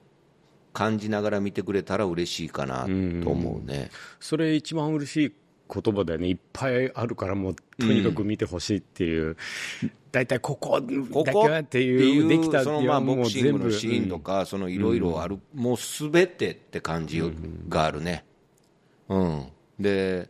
[0.76, 2.90] 感じながら見てくれたら嬉しいかなと
[3.30, 5.34] 思うね、それ一番嬉しい
[5.74, 9.38] 言葉だよねいっぱいあるからもうとにかく見てほしいっていう、
[10.12, 17.24] 大体ここだここけっていうできたそのまあボもうクシングのシーンとか、そのいろいろある、もうすべてって感じ
[17.70, 18.26] があるね、
[19.08, 19.48] うん、
[19.80, 20.30] で、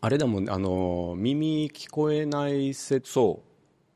[0.00, 3.42] あれだもんあの耳聞こえない設そ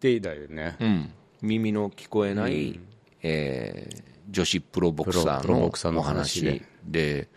[0.01, 0.77] 定だよね。
[0.81, 2.81] う、うん、耳の聞こえない、
[3.23, 7.29] えー女子プロボクサーののお話話で、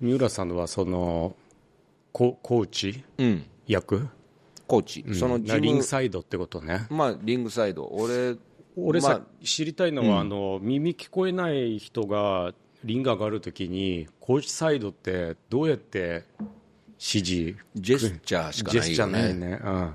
[0.00, 1.34] 三浦さんはその
[2.12, 3.04] ココーチ？
[3.18, 4.08] うん、役、
[4.66, 6.86] コーチ、その自リン分グサイドってことね。
[6.90, 8.36] まあ、リングサイド、俺、
[8.76, 12.52] 俺さ、まあ知りたいのは、あの耳聞こえない人が
[12.84, 16.24] リング上がるときにコーチサイドってどうやって
[16.98, 19.46] 指示ジェスチャーしかないよジェスチャーないね。
[19.48, 19.94] ね、うん、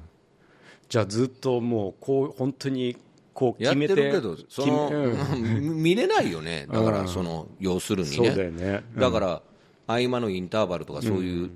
[0.90, 2.98] じゃあずっともうこう本当に
[3.34, 5.82] こうやって決めてるけど、その、うん。
[5.82, 8.36] 見れないよね、だから、その、要するにね。
[8.36, 9.00] だよね、うん。
[9.00, 9.42] だから、
[9.88, 11.52] 合間のインターバルとか、そういう、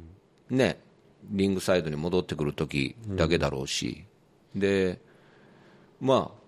[0.50, 0.80] ね、
[1.30, 4.06] リングサイドに戻ってくるときだけだろうし、
[4.56, 5.00] で、
[6.00, 6.44] まあ、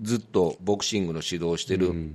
[0.00, 2.12] ずっとボクシングの指導をしてる、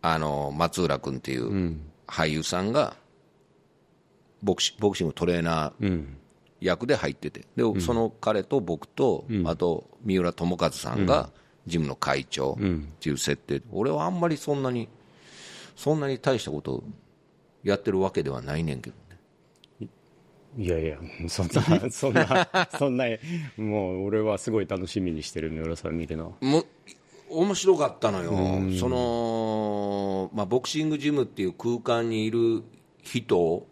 [0.00, 1.76] あの、松浦君っていう
[2.06, 2.96] 俳優さんが、
[4.42, 6.04] ボクシボクシングトレーナー
[6.62, 11.30] 役で入ってて、で、その彼と僕と、あと、三浦友和さんが、
[11.66, 12.62] ジムの会長っ
[13.00, 13.60] ていう設定。
[13.60, 14.88] で、俺はあんまりそんなに、
[15.76, 16.82] そんなに大したこと
[17.62, 19.02] やってるわけではないねんけどね。
[20.58, 20.98] いやいや
[21.28, 23.06] そんな そんなそんな
[23.56, 26.66] もう俺はすごい楽しみにしてる三浦さん見るのもう
[27.30, 28.32] 面白かったのよ、
[28.78, 32.62] その、まあ、ボクシングジムっていう空間にいる
[33.02, 33.66] 人を、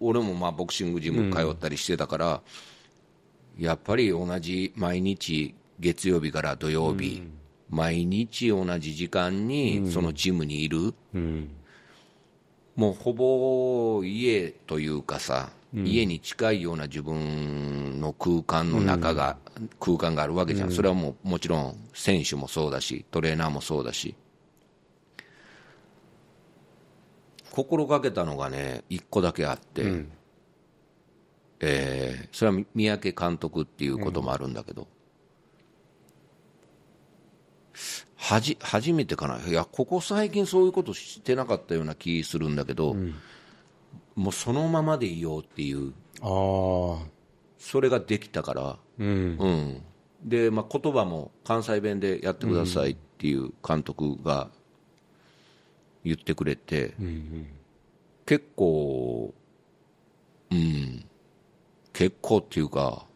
[0.00, 2.42] 俺もまあボクシングジム通ったりしてたから、
[3.58, 7.22] やっぱり同じ毎日、月曜日から土曜日、
[7.70, 10.94] 毎日同じ時間にそのジムにいる、
[12.76, 19.36] もうほぼ家というかさ、家に近いような自分の空間の中が、
[19.80, 24.14] 空間があるわけじゃん、それはもうもちろん選手もそうだし、トレーナーもそうだし、
[27.54, 30.06] 心がけたのがね、一個だけあって、
[31.60, 34.88] えーそれは三宅監督っていうこともあるんだけど、
[38.16, 42.96] はじ初めてかな、いや、ここ最近そういうことしてなかったような気するんだけど、
[44.16, 45.92] もうそのままでいようっていう、
[46.22, 47.06] ああ
[47.58, 49.36] それができたから、うん。
[49.38, 49.82] うん。
[50.24, 54.50] でまあ、言葉も関西弁でやってくださいっていう監督が
[56.04, 56.94] 言ってくれて、
[58.26, 59.32] 結構、
[60.50, 61.04] うん、
[61.92, 63.06] 結構っていうか、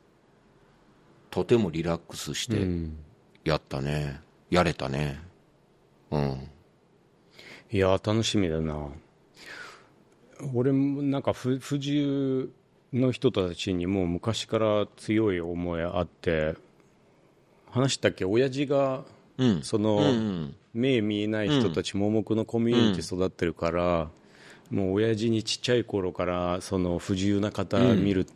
[1.30, 2.66] とてもリラックスして
[3.44, 4.20] やったね、
[4.50, 5.20] やれたね。
[6.10, 6.48] うん。
[7.70, 8.88] いや楽しみだな。
[10.54, 12.50] 俺もなんか不不自由
[12.92, 16.54] の人たちにも昔から強い思いあって
[17.70, 18.24] 話したっけ？
[18.24, 19.04] 親父が
[19.36, 19.62] うん。
[19.62, 20.00] その、
[20.78, 24.08] 目見えない人たち、盲目のコミュニティ育ってるから、
[24.70, 28.26] もう親父にちっちゃい頃からその不自由な方見る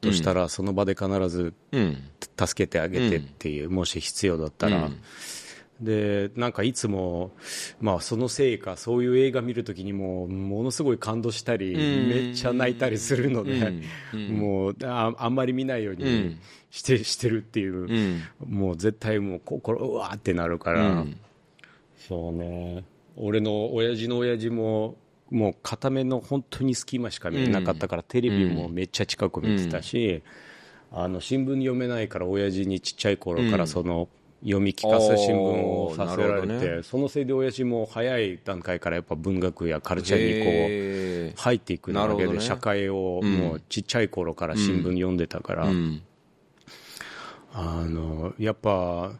[0.00, 1.96] としたら、その場で必ずうん。
[2.36, 4.90] 助けてあげてっていう、もし必要だったら、
[5.80, 7.32] でなんかいつも、
[7.80, 12.08] まあ、そのせいかそういう映画見るときにもものすごい感動したり、ん。
[12.08, 13.72] めっちゃ泣いたりするので、
[14.12, 16.38] もうああんまり見ないように
[16.70, 18.22] して,、してるっていう、うん。
[18.46, 21.16] もう絶対もう心うわーってなるから、うん
[22.08, 22.84] そうね。
[23.16, 24.96] 俺の親父の親父も
[25.30, 30.22] もう片目の本当に隙間しか見えなかったから、テレビもめっちゃ近く見てたし、
[30.92, 34.08] あの新聞読めないから親父にちっちゃい頃からその、
[34.42, 36.46] 読み聞かせ新聞をさせられて、
[36.76, 36.82] ね。
[36.82, 42.40] そのせいで親父も早い段階からやっぱ文学やカルチャーにこう入っていくわけで、ね。
[42.40, 46.02] 社会をもうちっちゃい頃から新聞読んでたから、うん
[47.56, 49.12] あのやっぱ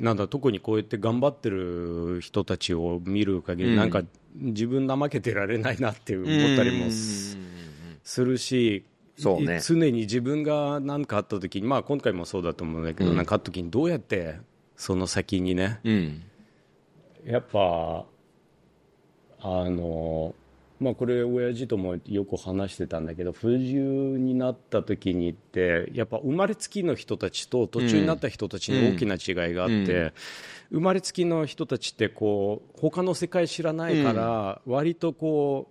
[0.00, 4.02] なんだ特にこうやって頑張ってる人たちを見る限り、なんか
[4.34, 7.36] 自分怠けてられないなって思ったりもす
[8.02, 8.86] するし、
[9.18, 9.60] そうね。
[9.60, 14.36] 常に自分が何かあった時に、まあ、今回もそうだと思うんだけど、なんかあった時にどうやって
[14.76, 16.22] その先にねうん。
[17.26, 18.06] やっぱ
[19.40, 20.34] あの
[20.78, 30.12] まあこれ親父ともよく話してたんだけど不自由になった時にってやっぱ生まれつきの人たちと途中になった人たちに大きな違いがあって、
[30.70, 35.68] 生まれつきの人たちってこう他の世界知らないから割とこ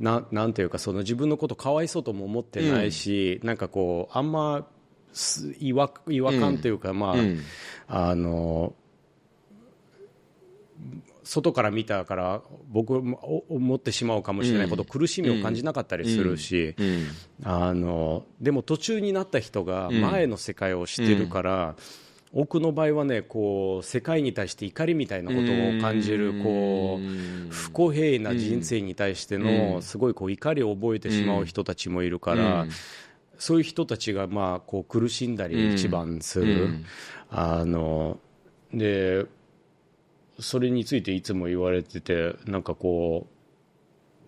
[0.00, 4.66] うななんていうかその自分のことかわいそうとも思ってないし、なんかこうあんま
[5.12, 7.40] す違和違和感というか、まあ、うん。
[7.88, 8.74] あの
[11.28, 17.06] 外から見たから僕もお思ってしまうかもしれないほど苦しみを感じなかったりするし、うん。
[17.44, 21.76] あのでも途中になった人が前の世界を知ってるから、
[22.32, 32.66] 奥の場合はねこう世界に対して怒りみたいなことを感じるこう不公平な人生に対してのすごいこう怒りを覚えてしまう人たちもいるから、
[33.38, 36.70] そういう人たちがまあこう苦しんだり一番する。
[37.28, 38.18] あの
[38.72, 39.26] で
[40.38, 43.26] それについていつも言われててなんかこ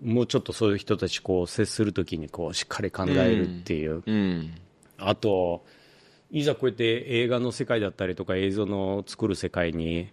[0.03, 4.55] うもうちょっとそういう人たちこう接するときにこうしっかり考えるっていう、うん。
[4.99, 5.65] あと
[6.31, 10.09] いざこうやって映画の世界だったりとか映像の作る世界に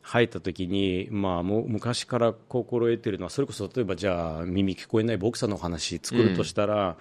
[0.00, 6.96] 入ったときに、まあ、もう昔から心得てるのはそれこそ例えばじゃあ耳聞こえないボクサーの話作るとしたら、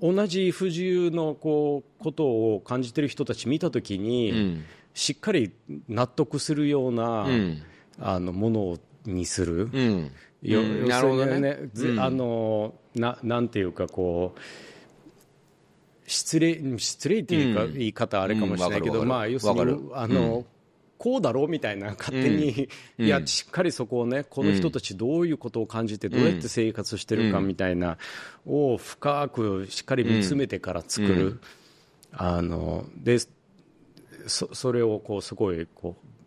[0.00, 2.24] 同じ不自由のこうこと
[2.54, 4.64] を感じてる人たち見たときに、ん。
[4.94, 5.52] しっかり
[5.88, 7.62] 納得するような、ん
[8.00, 9.68] あのものにする。
[9.72, 10.10] うん。
[10.42, 10.66] ようん。
[10.66, 14.40] 要するになるほどねずあのななんていうかこう
[16.06, 17.74] 失礼失礼っていうか、うん。
[17.74, 20.46] 言い方あれかもしれないけど、まあ要するにあの、
[20.96, 22.68] こうだろうみたいな勝手に、
[22.98, 27.98] いやしっかりそこをねこの人たちどういうことを感じてどうやって生活してるかみたいな、
[28.46, 31.40] を深くしっかり見つめてから作る、
[32.12, 33.18] あので
[34.26, 36.17] そそれをこうすごいこううん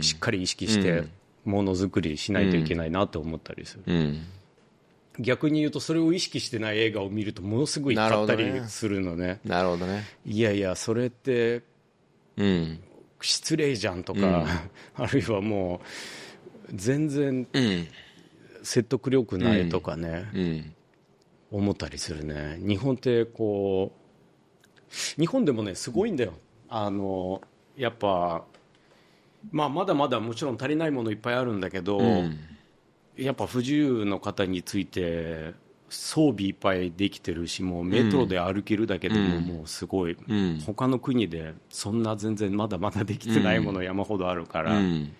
[0.00, 1.04] しっかり意識して
[1.44, 4.22] ものづくりしないといけないなと思ったりする、うん。
[5.18, 9.40] 逆に言うとそれを意識してない映画を見るとものすごい怒ったりするのね。
[9.44, 10.04] なるほどね。
[10.24, 11.62] いやいやそれって
[12.36, 12.80] うん。
[13.22, 14.46] 失礼じゃんとか、
[14.96, 15.82] あるいはも
[16.68, 17.86] う全然うん。
[18.62, 20.74] 説得力ないとかね、うん。
[21.50, 22.58] 思ったりするね。
[22.60, 26.34] 日本ってこう日本でもねすごいんだよ。
[26.68, 27.42] あの
[27.76, 28.44] やっぱ
[29.50, 32.00] まあまだまだもちろん足りないものいっぱいあるんだけど、
[33.16, 35.54] やっぱ不自由の方について
[35.88, 40.60] 装備いっぱいできてるしもうメトロで歩けるだけでももうすごい、ん。
[40.60, 45.12] 他の国でそんな全然まだまだできてないもの山ほどあるから、うん。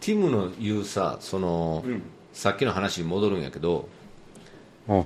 [0.00, 1.84] ティムの言うさその、
[2.32, 3.88] さっきの話に戻るんやけど
[4.88, 5.04] あ。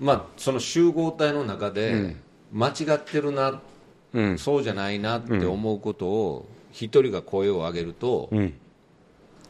[0.00, 2.16] まあその集合体の中で
[2.52, 3.60] 間違ってるな、
[4.12, 4.38] うん。
[4.38, 8.54] そうじゃないなって思うことを一人が声を上げると、うん。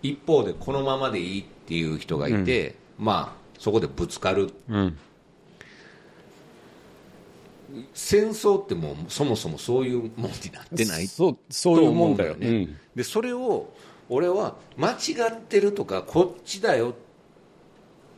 [0.02, 4.50] 一方でこのままでいいっていう人がいて、まあそこでぶつかる。
[4.68, 4.98] うん。
[7.94, 10.18] 戦争ってもうそもそもそういうもんに
[10.52, 13.72] なってないそうそういうもんだよね、でそれを
[14.08, 16.94] 俺は間違ってるとかこっちだよ。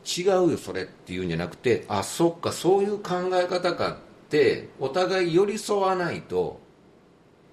[0.05, 3.91] 違うよそれっていうんじゃなくてあそっかそういう考え方か。
[3.91, 4.12] って
[4.79, 6.59] お互い寄り添わないと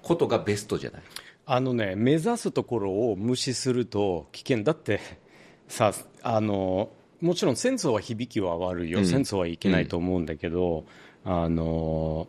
[0.01, 1.01] ことがベストじゃない。
[1.45, 4.99] あのね目指すところを無視すると危険だって。
[5.67, 6.89] さあの
[7.21, 10.85] もちろん戦争は響きは悪いよ、戦争はいけないと思うんだけど、
[11.23, 12.27] あの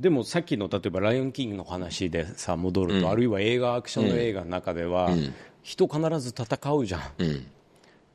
[0.00, 5.10] でもさっきの例えば「ライオンキング」の話でさ戻ると、あるいは映画アクションの映画の中では、
[5.62, 7.02] 人必ず戦うじゃん。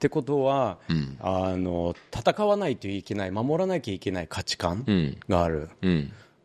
[0.04, 0.80] ってことは、
[1.22, 4.84] あの戦わないといけない守らなきゃいけない価値観
[5.30, 5.70] がある、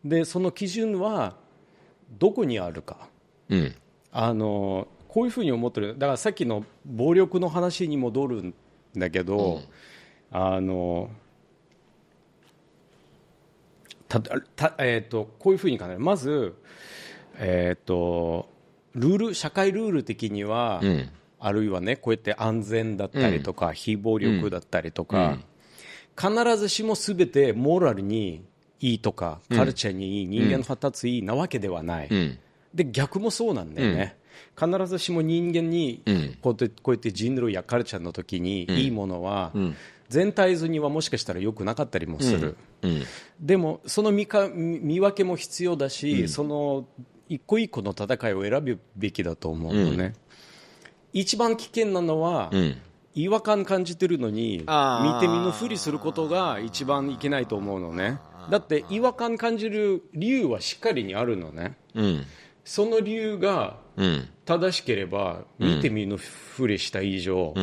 [0.05, 1.35] でその基準は
[2.20, 3.09] どこにあるか、
[4.12, 5.98] あのこういうふうに思ってる。
[5.98, 8.55] だからさっきの暴力の話に戻るん
[8.97, 9.62] だけど、
[10.30, 11.10] あの
[14.06, 15.98] たた、えーと、こういうふうに考える。
[15.98, 16.55] まず、
[17.39, 18.48] えーと、
[18.94, 21.10] ルール社会ルール的には、うん、
[21.40, 25.39] あるいはねこうやって安全だったりとか、うん、非暴力だったりとか、
[26.19, 28.44] うん、必ずしもすべてモラルに
[28.81, 32.09] いいとか、カルチャーにいい人間の発達いいなわけではない、
[32.73, 34.16] で逆もそうなんだよね、
[34.56, 36.02] 必ずしも人間に
[36.40, 39.52] こうやってこうやって人類やカルチャーの時にいいものは、
[40.09, 42.56] 全体図にはもしかしたら良くなかったりもする、
[43.40, 46.86] でもその見か見分けも必要だし、うん、その
[47.28, 50.15] 一個一個の戦いを選ぶべきだと思うのね、
[51.12, 52.51] 一番危険なのは、
[53.14, 58.18] 違和感感じてるのに見て見ぬふりすることが一番いけないと思うのね。
[58.51, 61.76] だって違和感感じる理由はしっかりにあるのね、
[62.64, 63.78] その理由が
[64.44, 67.55] 正しければ見て見ぬふりした以上、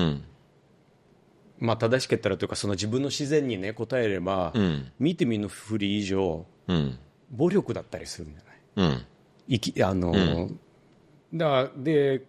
[1.59, 6.99] まあ、正しけったらというかその自分の自然に、ね、答えれば、うん、見て見ぬふり以上、うん、
[7.31, 9.05] 暴力だったりするんじゃない、うん、
[9.47, 10.59] いきあの、うん、
[11.33, 12.23] だで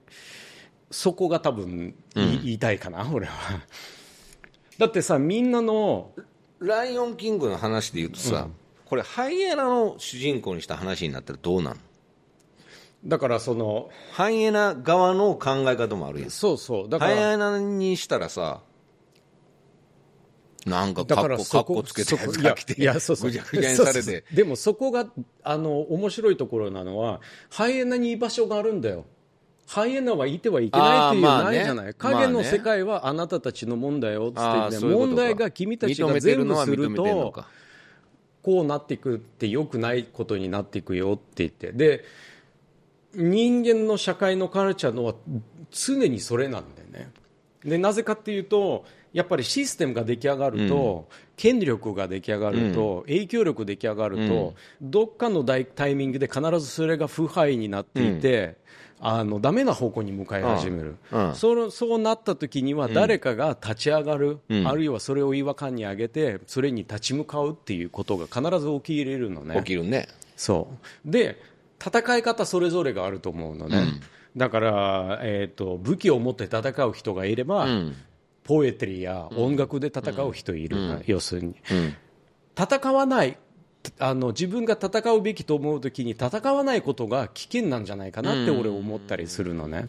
[0.91, 3.61] そこが多分、言いたいかな俺は。
[4.79, 6.13] だってさみんなの
[6.61, 8.49] 「ライオンキング」の話で言うとさ、
[8.85, 11.77] これハイエナの主人公にした話になったらどうなの？
[13.05, 16.31] だからそのハイエナ側の考え方もあるやん。
[16.31, 16.89] そうそう。
[16.89, 18.61] だからハイエナにしたらさ
[20.67, 23.31] なんかかっこかっこつけていやいやそうそう。
[23.31, 24.25] ぐちゃぐちゃにされて。
[24.35, 25.07] でもそこが
[25.43, 29.07] あの面白いところなのはハイエナに居場所があるんだよ
[29.67, 37.35] ハイエナはいてはいけないっていうないじゃない、ね、影の世界はあなたたちの問題よっって、問題が君たちが全部すると
[38.43, 42.05] こうなっていくってよくないことになっていくよって言ってで
[43.13, 45.15] 人間の社会のカルチャーのは
[45.73, 47.11] 常にそれなんだよね
[47.65, 58.59] でなぜかっていうとやっぱりシステムが出来上がると、うん、権力が出来上がると、うん、影響力出来上がると、うん、どっかのタイミングで必ずそれが腐敗になっていて、
[59.01, 60.97] あのダメな方向に向かい始める、
[61.35, 69.57] そそうなった時には誰かが立ち上がる、あるいはそれを違和感に上げてそれに立ち向かうっていうことが必ず起きれるのね。
[69.59, 70.09] 起きるね。
[70.37, 70.69] そ
[71.07, 71.11] う。
[71.11, 71.41] で
[71.85, 73.85] 戦い方それぞれがあると思うのね、
[74.37, 77.67] だから、えーと、武器を持って戦う人がいれば、
[78.45, 81.95] ポエトリーや音楽で戦う人いる、うん、要するに、うん、
[82.57, 83.39] 戦わない
[83.99, 89.89] あの自分が戦うべきと思うときに戦わないことが危険なんじゃないかなって俺思ったりするのね。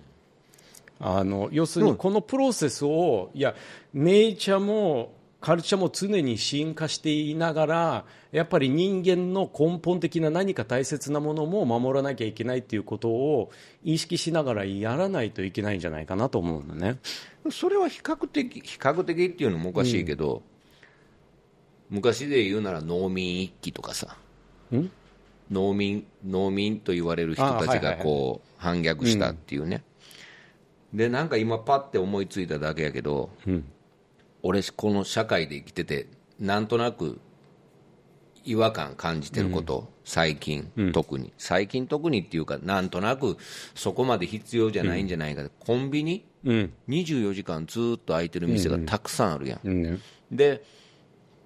[1.00, 3.54] あの要するにこのプロセスをいや
[3.94, 13.52] ネイチャーもカルチャーも常に進化していながらやっぱり人間の根本的な何か大切なものも守らなきゃいけないということを
[13.84, 16.98] 意識しながらやらないといけないんじゃないかなと思うのね。
[17.52, 20.42] それは比較的比較的っていうのもおかしいけど、うん、
[21.90, 24.18] 昔で言うなら農民一揆とかさ。
[25.52, 29.84] 農民農民と言われる人たちがこう、反逆したっていうね、
[30.92, 33.66] うん、でなんか今パッて思いついただけやけど、うん、
[34.44, 36.08] 俺この社会で生きてて
[36.40, 37.20] なんとなく
[38.44, 41.34] 違和感感じてること、うん、最近、うん、特に。
[41.38, 43.38] 最近特にっていうかなんとなく
[43.76, 50.02] そこまで必要じゃないんじゃないか、うん、コンビニ、うん、24時間ずっと開いてる店がたくさんあるやん、
[50.32, 50.64] で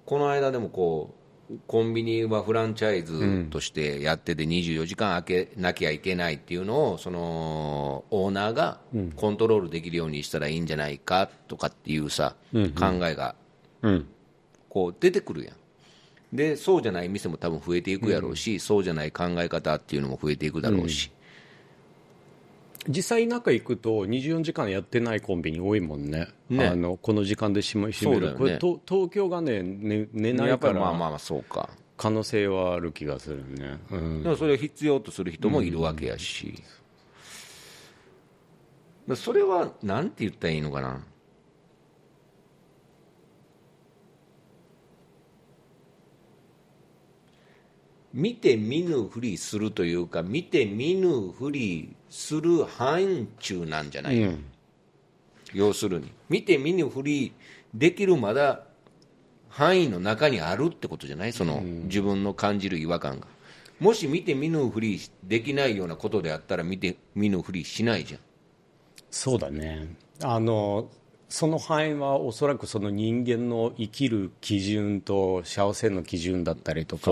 [0.06, 1.14] この間でもこ
[1.50, 8.80] うコンビニはフランチャイズとしてやってて24時間開けなきゃいけないっていうのをそのオーナーが
[9.16, 13.34] コントロールできるようにしたらいいんじゃないかとかっていうさ、考えが
[14.68, 15.56] こう出てくるやん。
[16.32, 21.21] でそうじゃない店も多分増えていくやろうし、うん、そうじゃない考え方っていうのも増えていくだろうし、うん、
[22.88, 30.80] 実際中行くと24時間やってないコンビニ多いもんね、ね、あのこの時間で閉め閉める、ね、これと東京がね寝寝ないから。
[30.80, 31.70] まあまあそうか。
[31.96, 36.60] 可能性はある気がするね、うん、だからそれを必要とする人もいるわけやし、
[39.14, 41.04] それはなんて言ったらいいのかな
[48.12, 54.44] 見て見ぬふりするというか見て見ぬふりする範疇なんじゃない、うん、
[55.54, 56.12] 要するに。
[56.28, 57.32] 見て見ぬふり
[57.72, 58.64] できるまだ
[59.48, 61.32] 範囲の中にあるってことじゃない？
[61.32, 63.26] その、自分の感じる違和感が。
[63.80, 68.20] もし見て見ぬふりできないようなことであったら見て見ぬふりしないじゃん。
[69.10, 69.94] そうだね。
[70.22, 70.88] あの
[71.32, 77.10] その範囲はおそらくその人間の生きる基準と幸せの基準だったりとか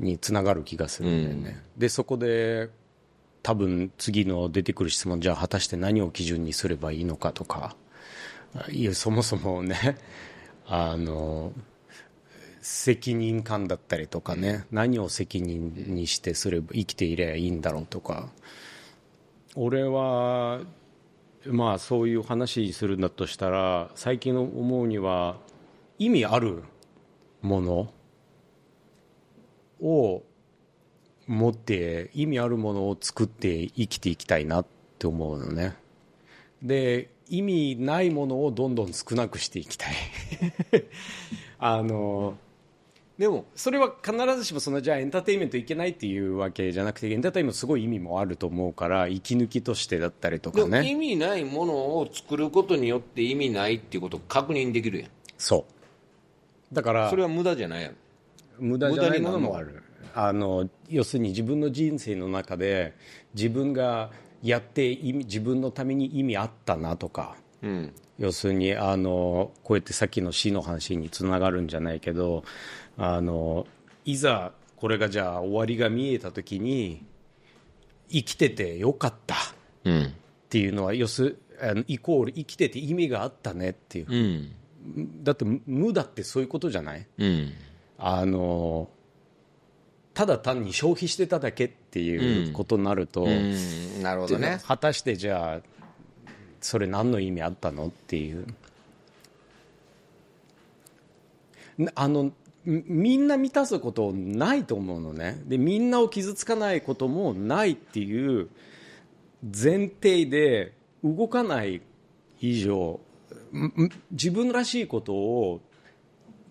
[0.00, 2.70] につながる気がするんだよね、でそこで
[3.44, 7.76] 多分次の出てくる質問じゃあ果たして何を基準にすればいいのかとか。
[8.72, 9.96] いやそもそもね
[10.66, 11.52] あの
[12.60, 18.32] 責任感だったりとかね、何を責任にしてすれば生きていればいいんだろうとか。
[19.54, 20.62] 俺は
[21.46, 25.36] まあそういう話するんだとしたら最近思うには
[25.98, 26.62] 意味ある
[27.40, 27.92] もの
[29.80, 30.22] を
[31.26, 34.66] 持って意味あるものを作って生きていきたいなっ
[34.98, 35.76] て思うのね。
[36.62, 39.94] で意味ないものをどんどん少なくしていきたい。
[41.58, 42.36] あの
[43.20, 50.66] でもそれは必ずしもそのじゃあエンターテインメントいけないっていうわけじゃなくてエンターテインメントすごい意味もあると思うから息抜きとしてだったりとか。
[50.66, 55.10] ね意味ないものを作ることによって意味ないっていうことを確認できるやん。
[55.36, 55.66] そ
[56.72, 56.74] う。
[56.74, 57.96] だからそれは無駄じゃないやん。
[58.58, 59.82] 無駄じゃないものもある。
[60.14, 62.94] あの要するに自分の人生の中で
[63.34, 67.36] 自分がやって意味自分のために意味あったなとか。
[67.60, 67.92] うん。
[68.20, 72.44] 要するにあのこうやってさっきの死の話につながるんじゃないけど
[73.02, 73.66] あの
[74.04, 77.02] いざこれがじゃあ終わりが見えた時に
[78.10, 79.38] 生きててよかったっ
[79.84, 80.14] うん。
[80.50, 84.06] ていうのは要すあのイコール生きてて意味があったねっていう。
[84.10, 85.24] うん。
[85.24, 87.06] だって無だってそういうことじゃない？
[87.18, 87.52] うん。
[87.98, 88.90] あの
[90.12, 94.02] ただ単に消費してただけっていうことになると、うん。
[94.02, 94.60] なるほどね。
[94.66, 95.60] 果たしてじゃあ
[96.60, 98.46] それ何の意味あったのっていう。
[101.78, 102.32] なあの
[102.64, 105.42] みみんな満たすことないと思うのね。
[105.46, 108.48] でみんなを傷つかないこともないっていう
[109.42, 111.80] 前提で動かない
[112.40, 113.00] 以上
[113.52, 115.60] んん自分らしいことを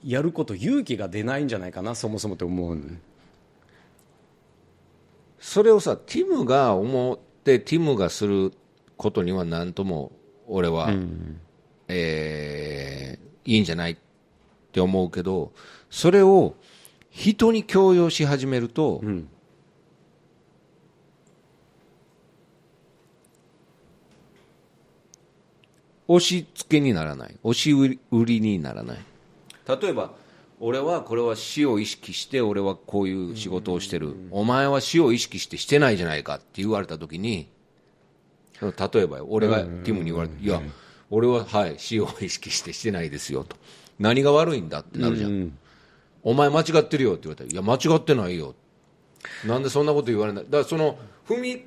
[0.04, 2.84] やること勇気が出ないんじゃないかなそもそもって思うの
[5.40, 8.54] それをさティムが思ってティムがする
[8.98, 10.12] ことには何とも
[10.48, 10.92] 俺は、
[11.88, 13.98] えーいいんじゃないっ
[14.72, 15.54] て思うけど
[15.90, 16.56] それを
[17.10, 19.02] 人に強要し始めると、
[26.08, 27.38] 押し付けにならない。
[27.44, 28.98] 押し売りにならない。
[29.68, 30.12] 例えば
[30.60, 37.50] 俺はこれは死を意識して俺はこういう仕事をしてる、お前は死を意識してしてないじゃないかって言われた時に
[38.62, 38.72] 例
[39.02, 40.62] えばよ俺がティムに言われて、いや
[41.10, 43.56] 俺ははい死を意識してしてないですよと。
[44.00, 45.58] 何が悪いんだってなるじゃん、
[46.24, 48.56] お前間違ってるよって言われたらいや間違ってないよ。
[49.46, 50.44] なんでそんなこと言われない。
[50.46, 50.98] だからその
[51.28, 51.66] 踏み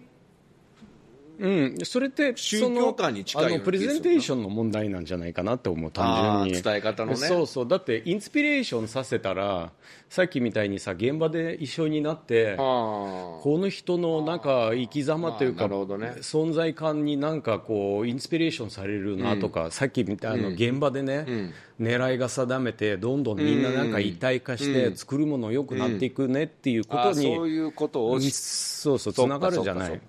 [1.43, 7.16] うん、それって宗教観に近いプレゼンテーションの問題なんじゃないかなって思う単純に伝え方のね。
[7.16, 7.69] そうそう。
[7.69, 9.73] だってインスピレーションさせたら
[10.09, 15.73] さっきみたいにさ現場で一緒になってあこの人のなんか生き様というか、ね。
[16.20, 30.01] 存在感になんかこうインスピレーションされるなとか、さっきみたいな現場でね、狙いが定めてどんどんみんななんか一体化して作るもの良くなっていくねっていうことあに、そういうことをしそうそうつながるんじゃない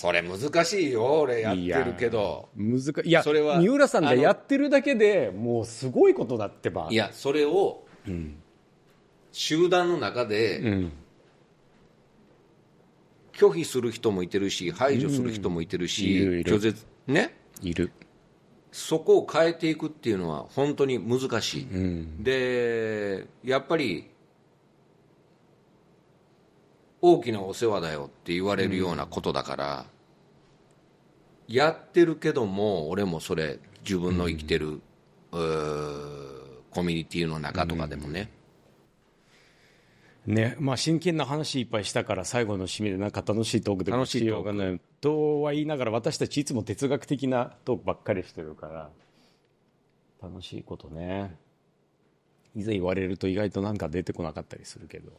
[0.00, 2.48] それ難しいよ俺やってるけど。
[2.56, 3.08] 難しい。
[3.08, 6.88] いやそれは三浦さんがやってるだけでもうすごいことだってば。
[6.90, 7.84] いやそれを
[9.32, 10.92] 集団の中でうん。
[13.32, 16.56] 拒否する人もいてるし排除する人もいてるし、いるいる。
[16.56, 17.34] 拒絶ね？
[17.62, 17.90] いる。
[18.70, 21.66] そこを変えていくっていうのは本当に難しい、
[22.22, 24.09] でやっぱり
[27.02, 29.86] 大きなお世話だよって言われるようなことだから、
[31.48, 34.80] やってるけども俺もそれ自分の生きてる、
[35.32, 36.40] うー
[36.70, 38.30] コミュニティの中とかでもね、
[40.26, 40.56] ね。
[40.58, 44.30] まあ、真剣な話いっぱいしたから最後の締めでなんか楽しいトークで楽しいトーク。
[44.30, 48.90] ようがないとは言いながら私たちいつも哲学的なトークばっかりしてるから
[50.22, 51.36] 楽しいことね。
[52.54, 55.12] いざ言われると意外となんか出てこなかったりするけど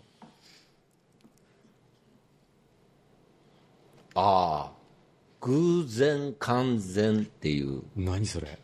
[4.16, 4.82] ああ。
[5.42, 7.82] 偶然完全っていう。
[7.96, 8.60] 何それ？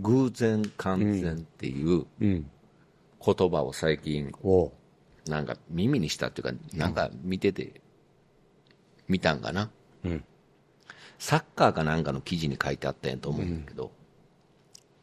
[0.00, 2.50] 偶然完全っていううん。
[3.24, 4.32] 言葉を最近
[5.26, 7.82] なんか耳にしたっていうかなんか見てて
[9.08, 9.70] 見たんかな、
[10.04, 10.24] うん。
[11.18, 13.92] サッカーかなんかの記事に書いてあったんやと思うんだけど、だか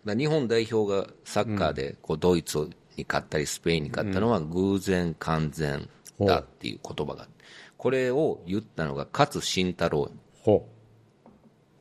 [0.06, 5.88] ら日本代表がサッカーでこうドイツに勝ったりスペインに勝ったのは偶然完全
[6.20, 7.28] だっていう言葉が
[7.78, 10.12] これを言ったのが勝慎太郎。
[10.42, 10.68] ほ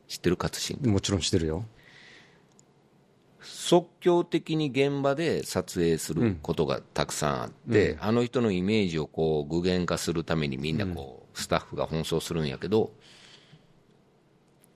[0.09, 1.65] 知ってる勝慎うもちろんしてるよ。
[3.41, 12.93] 即興的に現場で撮影することがたくさんあって、あの人のイメージをこう具現化するためにみんなこう、スタッフが奔走するんやけど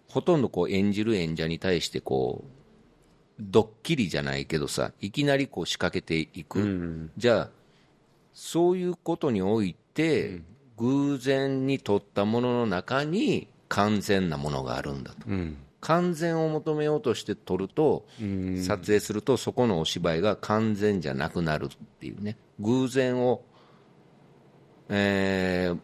[0.09, 2.51] ほとんどこう演じる演者に対してこう
[3.41, 7.51] ドッキリじゃないけどさいきなりこう仕掛けていく、じゃあ
[8.33, 10.43] そういうことにおいて、
[10.81, 15.29] 偶然に撮ったものの中に完全なものがあるんだと。
[15.29, 15.57] うん。
[15.81, 21.69] 完全を求めようとして撮ると、撮影するとそこのお芝居が完全じゃなくなるっ
[22.01, 22.37] ていうね。
[22.59, 23.43] 偶然を、
[24.89, 25.79] えー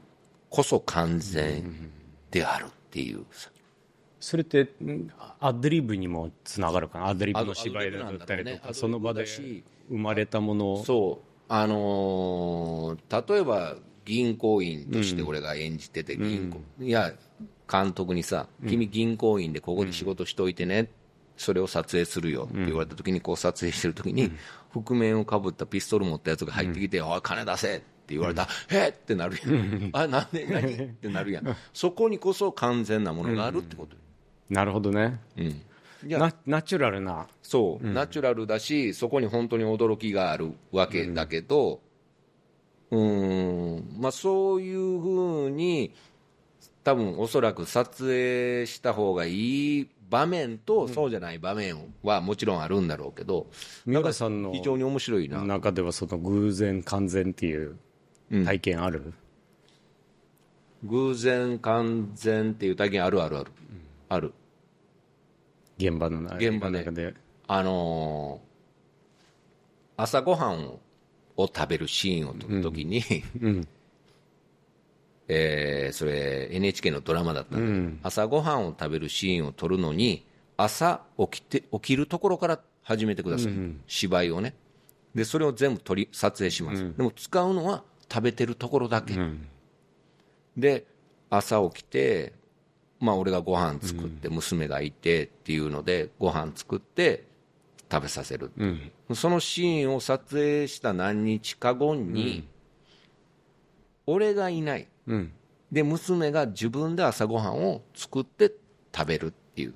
[0.48, 1.90] こそ完全
[2.30, 3.24] であるっていう。
[3.30, 3.50] さ
[4.20, 5.10] それってん
[5.40, 7.08] アドリブにもつながるかな？
[7.08, 10.84] アドリブの芝居だったりとかその場で生まれたものを。
[10.84, 11.26] そう。
[11.48, 13.76] あのー例えば
[14.06, 17.12] 銀行員として俺が演じてて銀行、いや
[17.70, 20.88] 監督にさ「君銀行員でここで仕事しといてね」
[21.36, 24.32] それを撮影するよって言われた時にこう撮影してる時に
[24.70, 28.42] 覆面をかぶったピストル持ったやつが入ってきて「おい金出せ!」って言われた。
[28.42, 29.90] ら「えっ!」ってなるやん。
[29.92, 30.28] あなん。
[30.32, 31.56] で何ってなるやん。
[31.74, 33.94] そこにこそ完全なものがあるってこと。
[33.94, 34.00] よ
[34.48, 35.20] なるほどね。
[35.36, 35.60] うん。
[36.04, 37.26] ナナチュラルな。
[37.42, 41.80] そう、ナチュラルだし、そこに本当に驚きがあるわけだけど、
[42.90, 43.45] うーん、
[43.98, 45.92] まあそういうふうに、
[46.84, 53.48] 多分おそらく撮影した方がいい場面と、そうじゃない場面はもちろんあるんだろうけど、
[53.86, 55.42] 三浦さんの非常に面白いな。
[55.42, 57.76] 中ではその偶然完全っていう
[58.44, 59.12] 体験ある、
[60.84, 63.50] 偶然完全っていう体験あるあるある。
[64.08, 64.32] ある。
[65.78, 66.78] 現場の中現場で。
[66.84, 67.14] 中で？
[67.48, 68.46] あのー
[69.98, 70.78] 朝ごはんを
[71.38, 73.02] を食べるシーンを撮るときに、
[75.28, 80.24] えーそれ NHK のドラマだったんで、朝ごはんを食べるシーンを撮るのに
[80.56, 83.52] 朝起きて起きるところから始めてください、
[83.86, 84.54] 芝居をね。
[85.14, 87.82] でそれを全部撮り撮影します、でも使うのは
[88.12, 89.14] 食べてるところだけ、
[90.56, 90.86] で
[91.30, 92.32] 朝起きて
[93.00, 97.24] まあ俺がご飯作って娘がいてっていうのでご飯作って
[97.90, 98.50] 食べさせる、
[99.14, 102.46] そのシーンを撮影した何日か後に、
[104.06, 105.32] 俺がいない、うん。
[105.72, 108.52] で娘が自分で朝ごはんを作って
[108.94, 109.74] 食べるっていう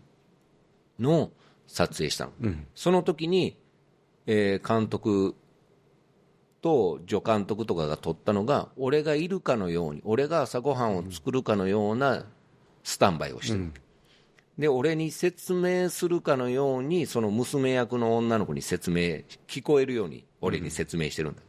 [0.98, 1.32] のを
[1.66, 2.32] 撮影したの、
[2.74, 3.56] その時に、
[4.26, 5.34] えー監督
[6.62, 12.26] と助監督とかが撮ったのが俺がいるかのように俺が朝ごはんを作るかのような
[12.82, 13.72] スタンバイをしてる、
[14.58, 21.42] で俺に説明するかのようにその娘役の女の子に説明聞こえるように俺に説明してるんだ、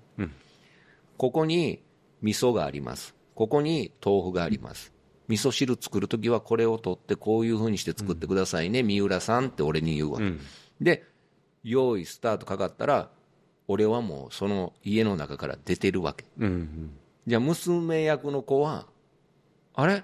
[1.17, 1.83] ここに
[2.21, 4.93] 味噌がありますここに豆腐があります。
[5.27, 10.33] 味噌汁作るときはこれを取ってこういうふうにして作ってくださいね、三浦さんって俺に言うわけ、
[10.79, 11.03] で
[11.63, 13.09] 用意スタートかかったら
[13.67, 16.25] 俺はもうその家の中から出てるわけ。
[16.37, 16.91] うん
[17.25, 18.85] じゃあ娘役の子は
[19.73, 20.03] あれ？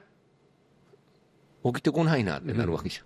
[1.64, 3.06] 起きてこないなってなるわけじゃん、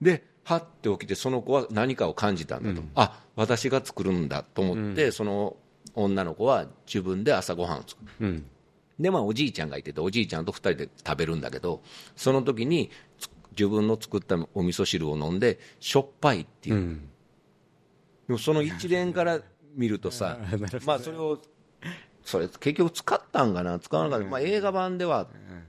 [0.02, 5.58] ではって起きてその子は何かを感じたんだと、あ私が作るんだと思って、その
[6.02, 8.26] 女の子は自分で朝ごはんを作る。
[8.26, 8.46] うん。
[8.98, 11.82] でまあおじいちゃんがいてておじいちゃんと2人で食べるんだけど
[12.16, 17.08] その時につ自分の作ったお味噌汁を飲んでしょっぱいっていう、うん。
[18.26, 19.40] でもその一連から
[19.74, 20.38] 見るとさ
[20.84, 21.38] まあそれを
[22.24, 23.78] それ結局使ったんかな？
[23.78, 25.28] 使わなかった、まあ、映画版では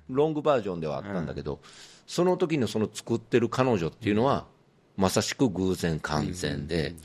[0.09, 1.61] ロングバージョンではあったんだけど、
[2.05, 4.45] その時のその作ってる彼女っていうのは
[4.97, 6.95] まさしく偶然完全で、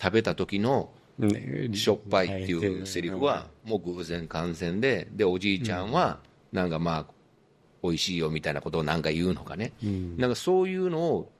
[0.00, 0.92] 食べた時の
[1.26, 6.20] ねしょっぱいっていうセリフはもう偶然完全ででおじいちゃんは
[6.52, 7.06] なんかまあ
[7.82, 9.72] 美味しいよみたいなことをなんか言うのかね、
[10.16, 11.32] なんかそういうのを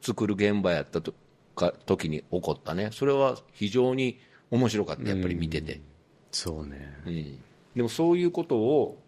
[0.00, 1.12] 作る現場やったと
[1.56, 2.90] か時に起こったね。
[2.92, 4.18] それは非常に
[4.50, 5.80] 面白かったやっぱり見てて、
[6.30, 6.96] そうね。
[7.06, 7.38] うん。
[7.74, 9.02] でもそういうことを、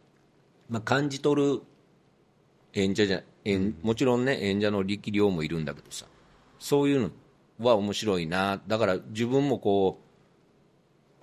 [0.68, 1.62] まあ、感じ取る
[2.74, 6.06] 演者じゃ演もちろんね演者の力量もいるんだけどさ。
[6.58, 7.10] そういうの
[7.58, 8.60] は面白いな。
[8.66, 10.11] だから自分もこう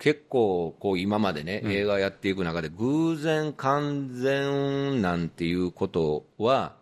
[0.00, 6.74] 結構こう今までね、映画やっていく中で偶然完全なんていうことは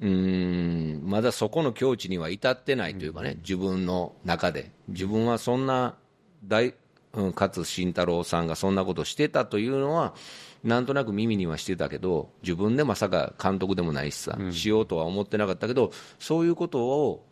[0.00, 4.70] うーんまだそこの境地には至ってないというかね、自分の中で。
[4.88, 5.96] 自分はそんな
[6.44, 6.74] 大、
[7.14, 10.14] うん、勝慎太郎さんがそんなことしてたというのは
[10.62, 17.24] なんとなく耳にはしてたけど自分でまさか監督でもないしさ、しようとは思ってなかったけどそういうことを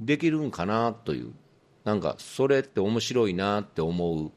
[0.00, 1.32] できるんかなという
[1.84, 4.30] なんかそれって面白いなって思う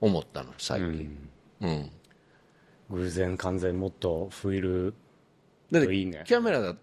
[0.00, 1.28] 思ったの最近。
[1.60, 1.90] うん、
[2.90, 4.94] 偶然完全もっと増える
[5.70, 6.22] だっていいね。
[6.26, 6.76] キャメラだ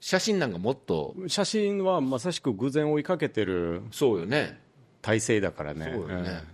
[0.00, 4.60] 写真なんかもっと写真はまさしく偶然追いかけてるそうよね。
[5.02, 5.90] 体制だからね。
[5.92, 6.44] そうよね、だか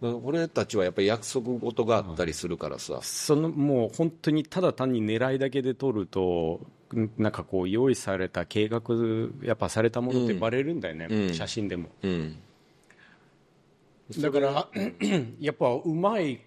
[0.00, 6.77] ら俺たちはやっぱり約束事があったりするからさ、そのもう本当にただ単に狙いだけで撮るとん
[7.16, 8.82] なんかこう用意された計画
[9.42, 11.34] やっぱされたものってバレるんだよね、うん。
[11.34, 11.88] 写真でも。
[12.02, 12.38] うん。
[14.18, 14.68] だから
[15.40, 16.38] やっぱうまいっ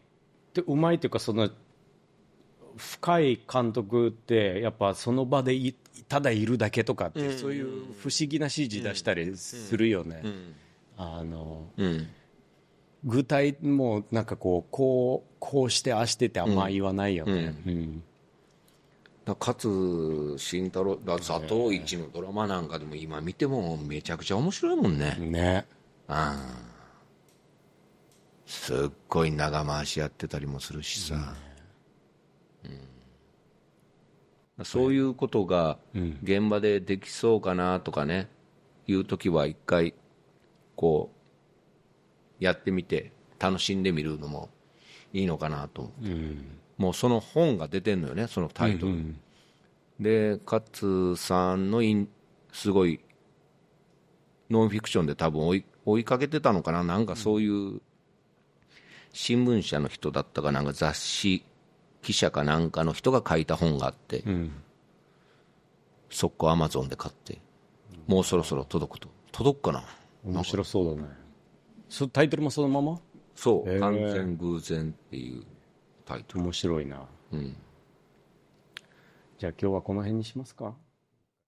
[0.54, 1.50] てうまいっていうかその
[2.76, 5.74] 深い監督ってやっぱその場でい
[6.08, 7.66] ただいるだけとかって、そういう
[8.00, 10.56] 不思議な指示出したりするよね、うん。
[10.98, 12.08] あのうん。
[13.04, 18.04] 具体もうなんかこうこうこうしてああしてってあんま言わないよね、うん
[19.26, 25.66] 勝慎太郎だ佐藤一のドラマなんかでも今見てもめちゃくちゃ面白いもんね、ね。
[26.08, 26.72] ああ
[28.46, 31.36] すっごい長回しやってたりもするしさ、
[34.58, 34.66] うん。
[34.66, 35.78] そういうことが
[36.24, 38.28] 現場でできそうかなとかね
[38.88, 39.94] いう時は一回
[40.76, 41.12] こ
[42.40, 44.50] うやってみて楽しんでみるのも
[45.14, 46.10] いいのかなと思って、
[46.82, 49.14] もうその本が出てんのよねそのタイトル、
[50.00, 52.10] で勝さんのイン
[52.52, 53.00] すごい
[54.50, 57.82] ノンフィクションで多分追い追いかけてたのかななんかそういう
[59.14, 61.46] 新聞社の人だったかなんか雑誌
[62.02, 64.24] 記者かなんかの人が書いた本があって、
[66.10, 67.38] 速攻アマゾンで買って
[68.08, 69.08] もうそろそろ届くと。
[69.32, 69.84] 届くかな？
[70.26, 71.10] 面白そうだね。
[71.90, 73.00] そタイトルもそのまま？
[73.36, 75.44] そう、完全偶然っていう
[76.06, 76.44] タイトル。
[76.44, 77.08] 面白いな、
[79.38, 80.76] じゃあ今日はこの辺にしますか